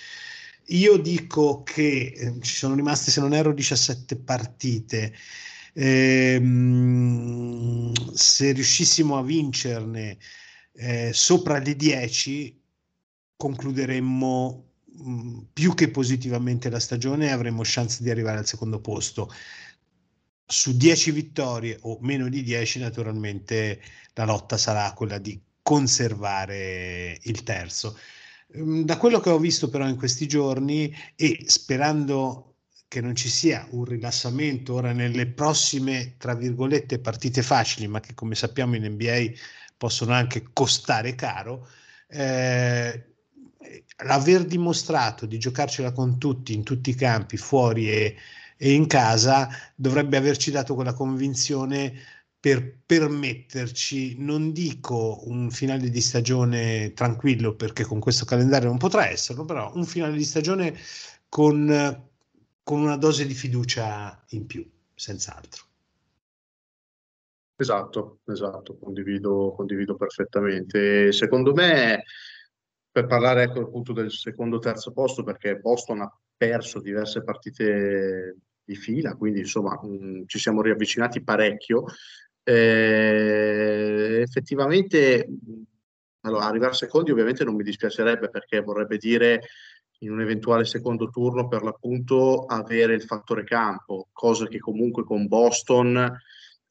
Io 0.67 0.97
dico 0.99 1.63
che 1.63 2.13
eh, 2.17 2.35
ci 2.41 2.57
sono 2.57 2.75
rimaste, 2.75 3.11
se 3.11 3.21
non 3.21 3.35
erro, 3.35 3.53
17 3.53 4.17
partite. 4.17 5.13
Eh, 5.73 6.43
se 8.13 8.53
riuscissimo 8.53 9.17
a 9.17 9.23
vincerne 9.23 10.19
eh, 10.75 11.11
sopra 11.13 11.59
le 11.59 11.77
10, 11.77 12.61
concluderemmo 13.37 14.65
mh, 14.85 15.39
più 15.53 15.75
che 15.75 15.91
positivamente 15.91 16.69
la 16.69 16.81
stagione 16.81 17.27
e 17.27 17.31
avremmo 17.31 17.63
chance 17.65 18.03
di 18.03 18.11
arrivare 18.11 18.39
al 18.39 18.47
secondo 18.47 18.81
posto 18.81 19.33
su 20.51 20.77
10 20.77 21.13
vittorie 21.13 21.79
o 21.83 21.99
meno 22.01 22.29
di 22.29 22.43
10 22.43 22.81
naturalmente 22.81 23.81
la 24.15 24.25
lotta 24.25 24.57
sarà 24.57 24.93
quella 24.93 25.19
di 25.19 25.41
conservare 25.63 27.19
il 27.23 27.43
terzo. 27.45 27.97
Ehm, 28.55 28.85
da 28.85 28.99
quello 28.99 29.21
che 29.21 29.31
ho 29.31 29.39
visto 29.39 29.69
però 29.69 29.87
in 29.87 29.97
questi 29.97 30.27
giorni 30.27 30.93
e 31.15 31.45
sperando 31.47 32.57
che 32.89 33.01
non 33.01 33.15
ci 33.15 33.29
sia 33.29 33.67
un 33.71 33.85
rilassamento 33.85 34.75
ora 34.75 34.93
nelle 34.93 35.29
prossime, 35.29 36.17
tra 36.19 36.35
virgolette, 36.35 36.99
partite 36.99 37.43
facili, 37.43 37.87
ma 37.87 38.01
che 38.01 38.15
come 38.15 38.35
sappiamo 38.35 38.75
in 38.75 38.85
NBA 38.85 39.31
possono 39.77 40.13
anche 40.13 40.49
costare 40.53 41.15
caro, 41.15 41.69
eh, 42.09 43.05
l'aver 44.05 44.45
dimostrato 44.45 45.27
di 45.27 45.39
giocarcela 45.39 45.93
con 45.93 46.19
tutti, 46.19 46.53
in 46.53 46.65
tutti 46.65 46.91
i 46.91 46.95
campi, 46.97 47.37
fuori 47.37 47.91
e, 47.91 48.17
e 48.63 48.75
in 48.75 48.87
casa 48.87 49.49
dovrebbe 49.75 50.19
averci 50.19 50.51
dato 50.51 50.75
quella 50.75 50.93
convinzione 50.93 51.95
per 52.39 52.77
permetterci, 52.85 54.17
non 54.19 54.53
dico 54.53 55.27
un 55.29 55.51
finale 55.51 55.89
di 55.89 56.01
stagione 56.03 56.93
tranquillo 56.93 57.55
perché 57.55 57.85
con 57.85 58.01
questo 58.01 58.27
calendario 58.27 58.69
non 58.69 58.77
potrà 58.77 59.09
esserlo, 59.09 59.47
però 59.47 59.73
un 59.75 59.87
finale 59.87 60.15
di 60.15 60.25
stagione 60.25 60.77
con, 61.31 62.09
con 62.63 62.81
una 62.81 62.97
dose 62.97 63.25
di 63.27 63.33
fiducia 63.33 64.23
in 64.31 64.45
più, 64.45 64.71
senz'altro. 64.95 65.65
Esatto, 67.57 68.21
esatto, 68.27 68.77
condivido, 68.77 69.55
condivido 69.57 69.97
perfettamente. 69.97 71.13
Secondo 71.13 71.55
me, 71.55 72.05
per 72.91 73.07
parlare 73.07 73.45
ecco, 73.45 73.61
appunto 73.61 73.95
del 73.95 74.11
secondo 74.11 74.59
terzo 74.59 74.93
posto, 74.93 75.23
perché 75.23 75.57
Boston 75.57 76.03
ha 76.03 76.19
perso 76.37 76.81
diverse 76.81 77.23
partite 77.23 78.37
di 78.65 78.75
fila, 78.77 79.15
quindi 79.15 79.41
insomma 79.41 79.79
mh, 79.83 80.25
ci 80.27 80.39
siamo 80.39 80.63
riavvicinati 80.63 81.23
parecchio. 81.23 81.85
Eh, 82.43 84.21
effettivamente, 84.23 85.29
allora, 86.23 86.47
arrivare 86.47 86.75
secondi 86.75 87.11
ovviamente 87.11 87.45
non 87.45 87.55
mi 87.55 87.63
dispiacerebbe 87.63 88.31
perché 88.31 88.61
vorrebbe 88.61 88.97
dire 88.97 89.43
in 90.03 90.13
un 90.13 90.21
eventuale 90.21 90.65
secondo 90.65 91.11
turno 91.11 91.47
per 91.49 91.63
l'appunto 91.63 92.47
avere 92.47 92.95
il 92.95 93.03
fattore 93.03 93.45
campo, 93.45 94.09
cosa 94.13 94.47
che 94.47 94.59
comunque 94.59 95.05
con 95.05 95.27
Boston 95.27 96.19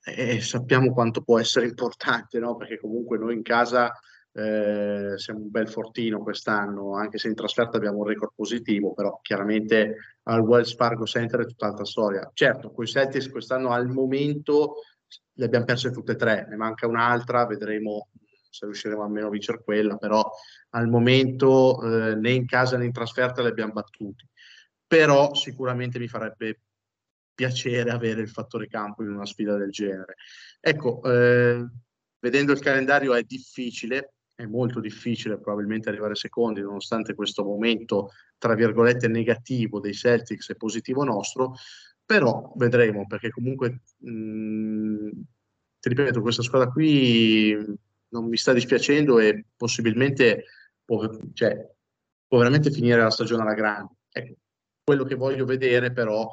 eh, 0.04 0.42
sappiamo 0.42 0.92
quanto 0.94 1.22
può 1.22 1.40
essere 1.40 1.68
importante, 1.68 2.40
no? 2.40 2.56
perché 2.56 2.80
comunque 2.80 3.18
noi 3.18 3.36
in 3.36 3.42
casa 3.44 3.92
eh, 4.32 5.14
siamo 5.16 5.42
un 5.42 5.50
bel 5.50 5.70
fortino 5.70 6.24
quest'anno, 6.24 6.96
anche 6.96 7.18
se 7.18 7.28
in 7.28 7.36
trasferta 7.36 7.78
abbiamo 7.78 8.00
un 8.00 8.08
record 8.08 8.32
positivo, 8.36 8.94
però 8.94 9.20
chiaramente 9.22 10.19
al 10.30 10.42
Wells 10.42 10.76
Fargo 10.76 11.06
Center 11.06 11.42
è 11.42 11.46
tutt'altra 11.46 11.86
storia. 11.86 12.30
Certo, 12.34 12.72
con 12.72 12.84
i 12.84 12.88
Celtics 12.88 13.30
quest'anno 13.30 13.72
al 13.72 13.88
momento 13.88 14.76
le 15.34 15.46
abbiamo 15.46 15.66
perse 15.66 15.92
tutte 15.92 16.14
e 16.14 16.16
tre, 16.16 16.46
ne 16.48 16.56
manca 16.56 16.88
un'altra, 16.88 17.46
vedremo 17.46 18.10
se 18.50 18.66
riusciremo 18.66 19.04
almeno 19.04 19.28
a 19.28 19.32
vincere 19.32 19.64
quella, 19.64 19.98
però 19.98 20.24
al 20.70 20.88
momento 20.88 21.82
eh, 21.82 22.16
né 22.16 22.32
in 22.32 22.46
casa 22.46 22.78
né 22.78 22.86
in 22.86 22.92
trasferta 22.92 23.42
le 23.42 23.50
abbiamo 23.50 23.74
battuti. 23.74 24.28
Però 24.86 25.34
sicuramente 25.34 26.00
mi 26.00 26.08
farebbe 26.08 26.62
piacere 27.34 27.90
avere 27.92 28.22
il 28.22 28.30
fattore 28.30 28.68
campo 28.68 29.04
in 29.04 29.10
una 29.10 29.26
sfida 29.26 29.56
del 29.56 29.72
genere. 29.72 30.16
Ecco, 30.60 31.02
eh, 31.04 31.66
vedendo 32.20 32.52
il 32.52 32.60
calendario 32.60 33.14
è 33.14 33.24
difficile, 33.24 34.16
è 34.40 34.46
molto 34.46 34.80
difficile 34.80 35.38
probabilmente 35.38 35.90
arrivare 35.90 36.16
secondi, 36.16 36.62
nonostante 36.62 37.14
questo 37.14 37.44
momento, 37.44 38.12
tra 38.38 38.56
virgolette, 38.56 39.10
negativo 39.10 39.82
dei 39.82 39.94
Celtics 39.94 40.50
e 40.52 40.56
positivo 40.56 41.04
nostro, 41.04 41.56
però 42.06 42.54
vedremo, 42.56 43.06
perché 43.06 43.32
comunque, 43.32 43.82
mh, 43.98 44.10
mm, 44.10 45.10
ti 45.82 45.90
ripeto, 45.90 46.22
questa 46.22 46.42
squadra 46.42 46.72
qui 46.72 47.54
non 48.12 48.30
mi 48.30 48.38
sta 48.38 48.54
dispiacendo 48.54 49.20
e 49.20 49.44
possibilmente 49.58 50.46
può, 50.86 51.06
cioè, 51.34 51.70
può 52.26 52.38
veramente 52.38 52.72
finire 52.72 53.02
la 53.02 53.10
stagione 53.10 53.42
alla 53.42 53.54
grande. 53.54 53.96
Ecco, 54.10 54.36
quello 54.86 55.04
che 55.04 55.16
voglio 55.16 55.44
vedere 55.44 55.92
però 55.92 56.30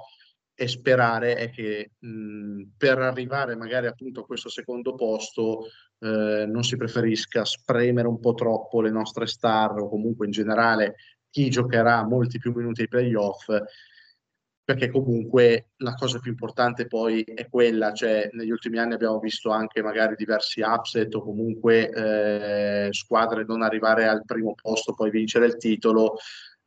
e 0.55 0.69
sperare 0.69 1.35
è 1.35 1.51
che 1.51 1.90
mh, 1.99 2.62
per 2.79 2.99
arrivare 2.99 3.57
magari 3.57 3.88
appunto 3.88 4.21
a 4.21 4.25
questo 4.25 4.49
secondo 4.49 4.95
posto 4.95 5.66
eh, 5.99 6.47
non 6.47 6.63
si 6.63 6.77
preferisca 6.77 7.45
spremere 7.45 8.09
un 8.09 8.21
po' 8.21 8.35
troppo 8.35 8.81
le 8.81 8.91
nostre 8.91 9.27
star 9.27 9.79
o 9.79 9.89
comunque 9.89 10.27
in 10.27 10.33
generale 10.33 10.97
chi 11.31 11.51
giocherà 11.51 12.05
molti 12.05 12.39
più 12.39 12.53
minuti 12.53 12.83
ai 12.83 12.89
playoff 12.89 13.49
perché 14.67 14.91
comunque 14.91 15.69
la 15.77 15.95
cosa 15.95 16.19
più 16.19 16.33
importante 16.33 16.89
poi 16.89 17.23
è 17.23 17.49
quella, 17.49 17.93
cioè 17.93 18.29
negli 18.33 18.51
ultimi 18.51 18.79
anni 18.79 18.95
abbiamo 18.95 19.21
visto 19.21 19.51
anche 19.51 19.81
magari 19.81 20.17
diversi 20.17 20.61
upset 20.61 21.15
o 21.15 21.23
comunque 21.23 21.89
eh, 21.89 22.89
squadre 22.91 23.45
non 23.45 23.63
arrivare 23.63 24.09
al 24.09 24.25
primo 24.25 24.55
posto, 24.61 24.93
poi 24.93 25.11
vincere 25.11 25.47
il 25.47 25.57
titolo, 25.57 26.17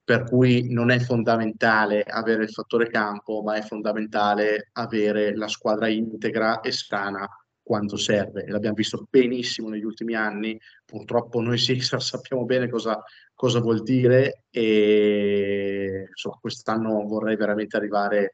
per 0.02 0.24
cui 0.24 0.72
non 0.72 0.92
è 0.92 1.00
fondamentale 1.00 2.04
avere 2.04 2.44
il 2.44 2.52
fattore 2.52 2.88
campo, 2.88 3.42
ma 3.42 3.56
è 3.56 3.62
fondamentale 3.64 4.70
avere 4.74 5.36
la 5.36 5.50
squadra 5.50 5.90
integra 5.90 6.62
e 6.62 6.72
sana 6.72 7.30
quando 7.70 7.98
serve. 7.98 8.46
E 8.46 8.50
l'abbiamo 8.50 8.74
visto 8.74 9.06
benissimo 9.08 9.70
negli 9.70 9.84
ultimi 9.84 10.16
anni. 10.16 10.60
Purtroppo 10.84 11.40
noi 11.40 11.60
Sixers 11.60 12.04
sappiamo 12.04 12.44
bene 12.44 12.68
cosa, 12.68 13.00
cosa 13.36 13.60
vuol 13.60 13.84
dire 13.84 14.46
e 14.50 16.08
insomma, 16.10 16.40
quest'anno 16.42 17.06
vorrei 17.06 17.36
veramente 17.36 17.78
arrivare 17.78 18.32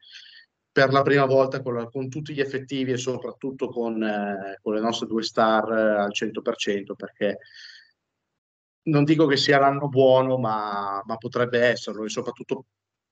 per 0.71 0.93
la 0.93 1.01
prima 1.01 1.25
volta 1.25 1.61
con, 1.61 1.85
con 1.91 2.07
tutti 2.07 2.33
gli 2.33 2.39
effettivi 2.39 2.93
e 2.93 2.97
soprattutto 2.97 3.67
con, 3.67 4.01
eh, 4.01 4.57
con 4.61 4.73
le 4.73 4.79
nostre 4.79 5.05
due 5.07 5.21
star 5.21 5.69
eh, 5.69 5.99
al 5.99 6.11
100% 6.13 6.93
perché 6.95 7.39
non 8.83 9.03
dico 9.03 9.25
che 9.25 9.35
sia 9.35 9.59
l'anno 9.59 9.89
buono, 9.89 10.37
ma, 10.37 11.01
ma, 11.03 11.17
potrebbe 11.17 11.59
esserlo 11.59 12.05
e 12.05 12.09
soprattutto 12.09 12.67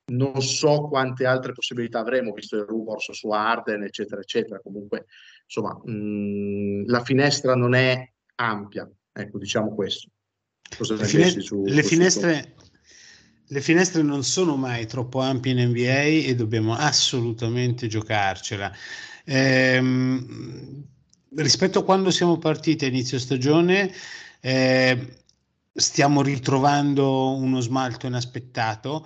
non 0.05 0.41
so 0.41 0.87
quante 0.87 1.25
altre 1.25 1.53
possibilità 1.53 1.99
avremo, 1.99 2.33
visto 2.33 2.57
il 2.57 2.63
rumors 2.63 3.11
su 3.11 3.29
Arden, 3.29 3.83
eccetera, 3.83 4.21
eccetera. 4.21 4.59
Comunque, 4.59 5.05
insomma, 5.45 5.79
mh, 5.83 5.91
mm, 5.91 6.83
la 6.87 7.03
finestra 7.03 7.55
non 7.55 7.73
è 7.73 8.11
ampia, 8.35 8.89
ecco, 9.11 9.37
diciamo 9.37 9.73
questo. 9.73 10.09
Cosa 10.77 10.95
le, 10.95 11.05
fine- 11.05 11.39
su, 11.39 11.63
le 11.65 11.83
finestre... 11.83 12.55
Le 13.47 13.61
finestre 13.61 14.01
non 14.01 14.23
sono 14.23 14.55
mai 14.55 14.87
troppo 14.87 15.19
ampie 15.19 15.51
in 15.51 15.69
NBA 15.69 16.25
e 16.25 16.33
dobbiamo 16.33 16.73
assolutamente 16.75 17.87
giocarcela. 17.87 18.71
Ehm, 19.25 20.83
rispetto 21.35 21.79
a 21.79 21.83
quando 21.83 22.09
siamo 22.09 22.37
partiti 22.37 22.85
a 22.85 22.87
inizio 22.87 23.19
stagione, 23.19 23.93
eh, 24.39 25.17
stiamo 25.73 26.21
ritrovando 26.21 27.35
uno 27.35 27.59
smalto 27.59 28.07
inaspettato. 28.07 29.05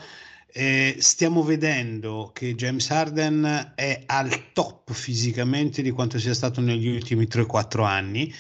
Eh, 0.60 0.96
stiamo 0.98 1.44
vedendo 1.44 2.32
che 2.34 2.56
James 2.56 2.90
Harden 2.90 3.74
è 3.76 4.02
al 4.08 4.54
top 4.54 4.92
fisicamente 4.92 5.84
di 5.84 5.92
quanto 5.92 6.18
sia 6.18 6.34
stato 6.34 6.62
negli 6.62 6.88
ultimi 6.88 7.28
3-4 7.28 7.86
anni 7.86 8.34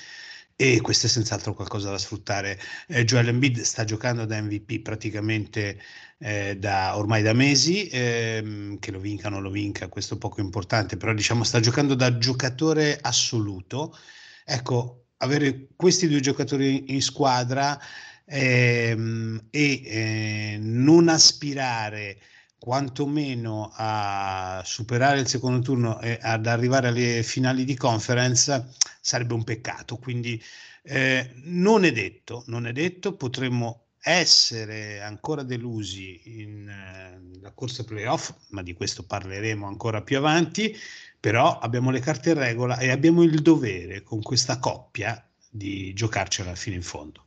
e 0.55 0.82
questo 0.82 1.05
è 1.05 1.09
senz'altro 1.09 1.53
qualcosa 1.53 1.91
da 1.91 1.99
sfruttare. 1.99 2.59
Eh, 2.88 3.03
Joel 3.05 3.28
Embiid 3.28 3.59
sta 3.59 3.84
giocando 3.84 4.26
da 4.26 4.41
MVP 4.41 4.82
praticamente 4.82 5.80
eh, 6.18 6.57
da, 6.57 6.97
ormai 6.97 7.22
da 7.22 7.34
mesi, 7.34 7.88
ehm, 7.88 8.80
che 8.80 8.89
lo 8.89 8.99
vinca 8.99 9.28
o 9.28 9.30
non 9.30 9.43
lo 9.43 9.51
vinca, 9.51 9.88
questo 9.88 10.15
è 10.15 10.18
poco 10.18 10.41
importante, 10.41 10.97
però 10.97 11.13
diciamo 11.13 11.43
sta 11.43 11.59
giocando 11.59 11.93
da 11.93 12.18
giocatore 12.18 12.97
assoluto. 12.99 13.95
Ecco, 14.43 15.09
avere 15.18 15.68
questi 15.76 16.07
due 16.07 16.20
giocatori 16.20 16.86
in 16.88 17.01
squadra 17.03 17.80
ehm, 18.28 19.48
e 19.50 19.82
eh, 19.86 20.58
non 20.60 21.08
aspirare 21.08 22.20
quantomeno 22.60 23.72
a 23.74 24.62
superare 24.66 25.20
il 25.20 25.28
secondo 25.28 25.62
turno 25.62 26.02
e 26.02 26.18
ad 26.22 26.48
arrivare 26.48 26.90
alle 26.90 27.24
finali 27.24 27.64
di 27.64 27.76
conference 27.76 28.74
sarebbe 29.00 29.34
un 29.34 29.44
peccato. 29.44 29.98
Quindi 29.98 30.42
eh, 30.84 31.32
non 31.44 31.86
è 31.86 31.92
detto, 31.92 32.44
non 32.48 32.68
è 32.68 32.74
detto, 32.74 33.16
potremmo 33.16 33.84
essere 34.02 35.02
ancora 35.02 35.44
delusi 35.44 36.22
nella 36.46 37.50
eh, 37.50 37.54
corsa 37.54 37.84
playoff, 37.84 38.34
ma 38.50 38.62
di 38.62 38.74
questo 38.74 39.06
parleremo 39.06 39.68
ancora 39.68 40.02
più 40.02 40.18
avanti, 40.18 40.76
però 41.20 41.60
abbiamo 41.60 41.92
le 41.92 42.00
carte 42.00 42.32
in 42.32 42.38
regola 42.38 42.78
e 42.78 42.90
abbiamo 42.90 43.24
il 43.24 43.42
dovere 43.42 44.04
con 44.04 44.22
questa 44.22 44.60
coppia 44.60 45.22
di 45.50 45.94
giocarcela 45.94 46.56
fino 46.56 46.76
in 46.76 46.84
fondo. 46.84 47.27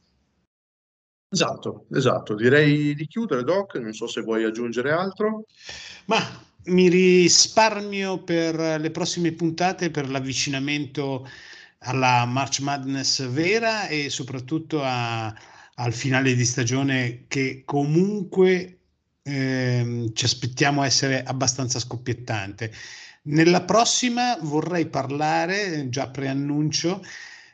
Esatto, 1.32 1.86
esatto. 1.92 2.34
Direi 2.34 2.94
di 2.94 3.06
chiudere, 3.06 3.44
Doc. 3.44 3.76
Non 3.76 3.92
so 3.92 4.08
se 4.08 4.20
vuoi 4.22 4.44
aggiungere 4.44 4.90
altro. 4.90 5.46
Ma 6.06 6.18
mi 6.64 6.88
risparmio 6.88 8.22
per 8.22 8.80
le 8.80 8.90
prossime 8.90 9.32
puntate 9.32 9.90
per 9.90 10.10
l'avvicinamento 10.10 11.26
alla 11.82 12.24
March 12.26 12.60
Madness 12.60 13.26
vera 13.28 13.86
e 13.86 14.10
soprattutto 14.10 14.82
a, 14.82 15.32
al 15.74 15.92
finale 15.92 16.34
di 16.34 16.44
stagione 16.44 17.24
che 17.28 17.62
comunque 17.64 18.78
ehm, 19.22 20.12
ci 20.12 20.24
aspettiamo 20.24 20.82
essere 20.82 21.22
abbastanza 21.22 21.78
scoppiettante. 21.78 22.72
Nella 23.22 23.62
prossima 23.62 24.36
vorrei 24.40 24.86
parlare, 24.88 25.88
già 25.90 26.08
preannuncio, 26.08 27.02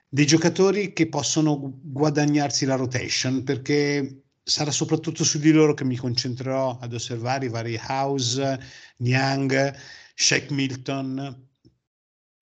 dei 0.09 0.27
giocatori 0.27 0.93
che 0.93 1.09
possono 1.09 1.79
guadagnarsi 1.83 2.65
la 2.65 2.77
rotation 2.77 3.43
perché 3.43 4.23
sarà 4.43 4.71
soprattutto 4.71 5.25
su 5.25 5.39
di 5.39 5.51
loro 5.51 5.75
che 5.75 5.85
mi 5.85 5.97
concentrerò 5.97 6.79
ad 6.81 6.95
osservare 6.95 7.47
i 7.47 7.49
vari 7.49 7.79
House, 7.89 8.61
Niang, 8.99 9.75
Shake 10.15 10.53
Milton, 10.55 11.49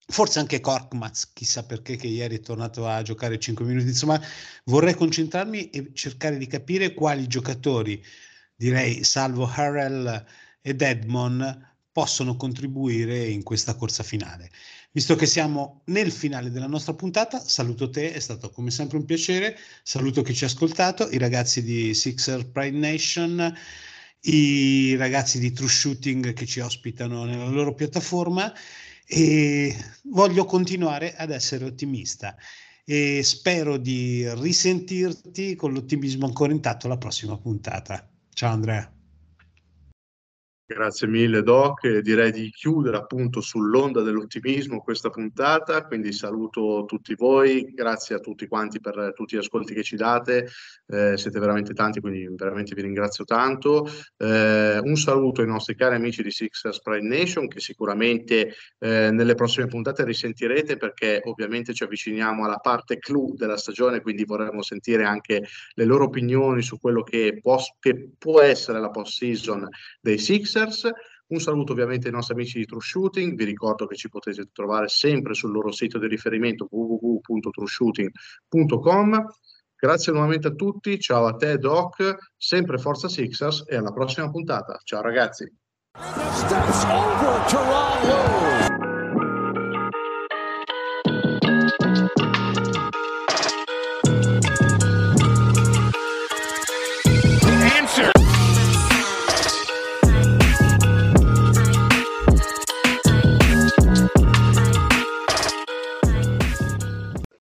forse 0.07 0.39
anche 0.39 0.61
Korkmaz, 0.61 1.33
chissà 1.33 1.65
perché 1.65 1.97
che 1.97 2.07
ieri 2.07 2.37
è 2.37 2.41
tornato 2.41 2.87
a 2.87 3.01
giocare 3.01 3.39
5 3.39 3.65
minuti, 3.65 3.89
insomma 3.89 4.21
vorrei 4.65 4.95
concentrarmi 4.95 5.71
e 5.71 5.91
cercare 5.95 6.37
di 6.37 6.47
capire 6.47 6.93
quali 6.93 7.27
giocatori, 7.27 8.03
direi 8.55 9.03
salvo 9.03 9.47
Harrell 9.47 10.25
ed 10.61 10.83
Edmond, 10.83 11.73
possono 11.91 12.37
contribuire 12.37 13.25
in 13.29 13.43
questa 13.43 13.77
corsa 13.77 14.03
finale. 14.03 14.51
Visto 14.95 15.16
che 15.16 15.26
siamo 15.26 15.80
nel 15.86 16.12
finale 16.12 16.53
della 16.53 16.68
nostra 16.68 16.95
puntata, 16.95 17.40
saluto 17.40 17.90
te, 17.90 18.12
è 18.12 18.20
stato 18.20 18.51
come 18.51 18.70
sempre 18.70 18.97
un 18.97 19.05
piacere, 19.05 19.59
saluto 19.82 20.22
chi 20.22 20.32
ci 20.32 20.45
ha 20.45 20.47
ascoltato, 20.47 21.11
i 21.11 21.18
ragazzi 21.18 21.64
di 21.64 21.92
Sixer 21.95 22.49
Pride 22.49 22.78
Nation, 22.78 23.53
i 24.20 24.95
ragazzi 24.95 25.40
di 25.40 25.51
True 25.51 25.68
Shooting 25.68 26.32
che 26.32 26.47
ci 26.47 26.61
ospitano 26.61 27.24
nella 27.24 27.49
loro 27.49 27.74
piattaforma 27.74 28.53
e 29.05 29.76
voglio 30.05 30.45
continuare 30.45 31.16
ad 31.16 31.32
essere 31.32 31.64
ottimista 31.64 32.36
e 32.84 33.24
spero 33.24 33.78
di 33.78 34.32
risentirti 34.32 35.57
con 35.57 35.72
l'ottimismo 35.72 36.26
ancora 36.26 36.53
intatto 36.53 36.86
alla 36.86 36.99
prossima 36.99 37.36
puntata. 37.36 38.09
Ciao 38.32 38.53
Andrea. 38.53 38.95
Grazie 40.67 41.09
mille 41.09 41.43
Doc, 41.43 41.99
direi 41.99 42.33
di 42.33 42.49
chiudere 42.49 42.97
appunto 42.97 43.43
sull'onda 43.43 44.01
dell'ottimismo 44.01 44.81
questa 44.81 45.11
puntata, 45.11 45.85
quindi 45.85 46.11
saluto 46.11 46.85
tutti 46.87 47.15
voi, 47.15 47.71
grazie 47.75 48.15
a 48.15 48.19
tutti 48.19 48.47
quanti 48.47 48.81
per 48.81 49.12
tutti 49.15 49.37
gli 49.37 49.41
ascolti 49.41 49.75
che 49.75 49.83
ci 49.83 49.97
date, 49.97 50.49
eh, 50.87 51.19
siete 51.19 51.39
veramente 51.39 51.75
tanti, 51.75 52.01
quindi 52.01 52.27
veramente 52.35 52.75
vi 52.75 52.81
ringrazio 52.81 53.25
tanto. 53.25 53.87
Eh, 54.17 54.79
un 54.83 54.97
saluto 54.97 55.43
ai 55.43 55.49
nostri 55.49 55.77
cari 55.77 55.97
amici 55.97 56.23
di 56.23 56.31
Sixers 56.31 56.81
Pride 56.81 57.07
Nation 57.07 57.47
che 57.47 57.61
sicuramente 57.61 58.55
eh, 58.79 59.11
nelle 59.11 59.35
prossime 59.35 59.67
puntate 59.67 60.03
risentirete 60.03 60.79
perché 60.79 61.21
ovviamente 61.25 61.75
ci 61.75 61.83
avviciniamo 61.83 62.43
alla 62.43 62.57
parte 62.57 62.97
clou 62.97 63.35
della 63.35 63.59
stagione, 63.59 64.01
quindi 64.01 64.25
vorremmo 64.25 64.62
sentire 64.62 65.05
anche 65.05 65.43
le 65.75 65.85
loro 65.85 66.05
opinioni 66.05 66.62
su 66.62 66.81
quello 66.81 67.03
che 67.03 67.39
può, 67.43 67.59
che 67.79 68.12
può 68.17 68.41
essere 68.41 68.81
la 68.81 68.89
post 68.89 69.19
season 69.19 69.69
dei 70.01 70.17
Sixers 70.17 70.53
Sixers. 70.55 70.89
Un 71.27 71.41
saluto 71.41 71.73
ovviamente 71.73 72.07
ai 72.07 72.13
nostri 72.13 72.35
amici 72.35 72.59
di 72.59 72.67
True 72.67 72.81
Shooting, 72.81 73.35
vi 73.35 73.45
ricordo 73.45 73.87
che 73.87 73.97
ci 73.97 74.09
potete 74.09 74.51
trovare 74.53 74.87
sempre 74.89 75.35
sul 75.35 75.51
loro 75.53 75.73
sito 75.73 75.99
di 75.99 76.07
riferimento 76.07 76.69
www.trueshooting.com. 76.71 79.27
Grazie 79.75 80.13
nuovamente 80.13 80.47
a 80.49 80.53
tutti, 80.53 81.01
ciao 81.01 81.27
a 81.27 81.35
te 81.35 81.59
Doc, 81.59 82.15
sempre 82.37 82.79
Forza 82.79 83.09
Sixers 83.09 83.65
e 83.67 83.75
alla 83.77 83.93
prossima 83.93 84.31
puntata. 84.31 84.79
Ciao 84.83 85.03
ragazzi. 85.03 85.53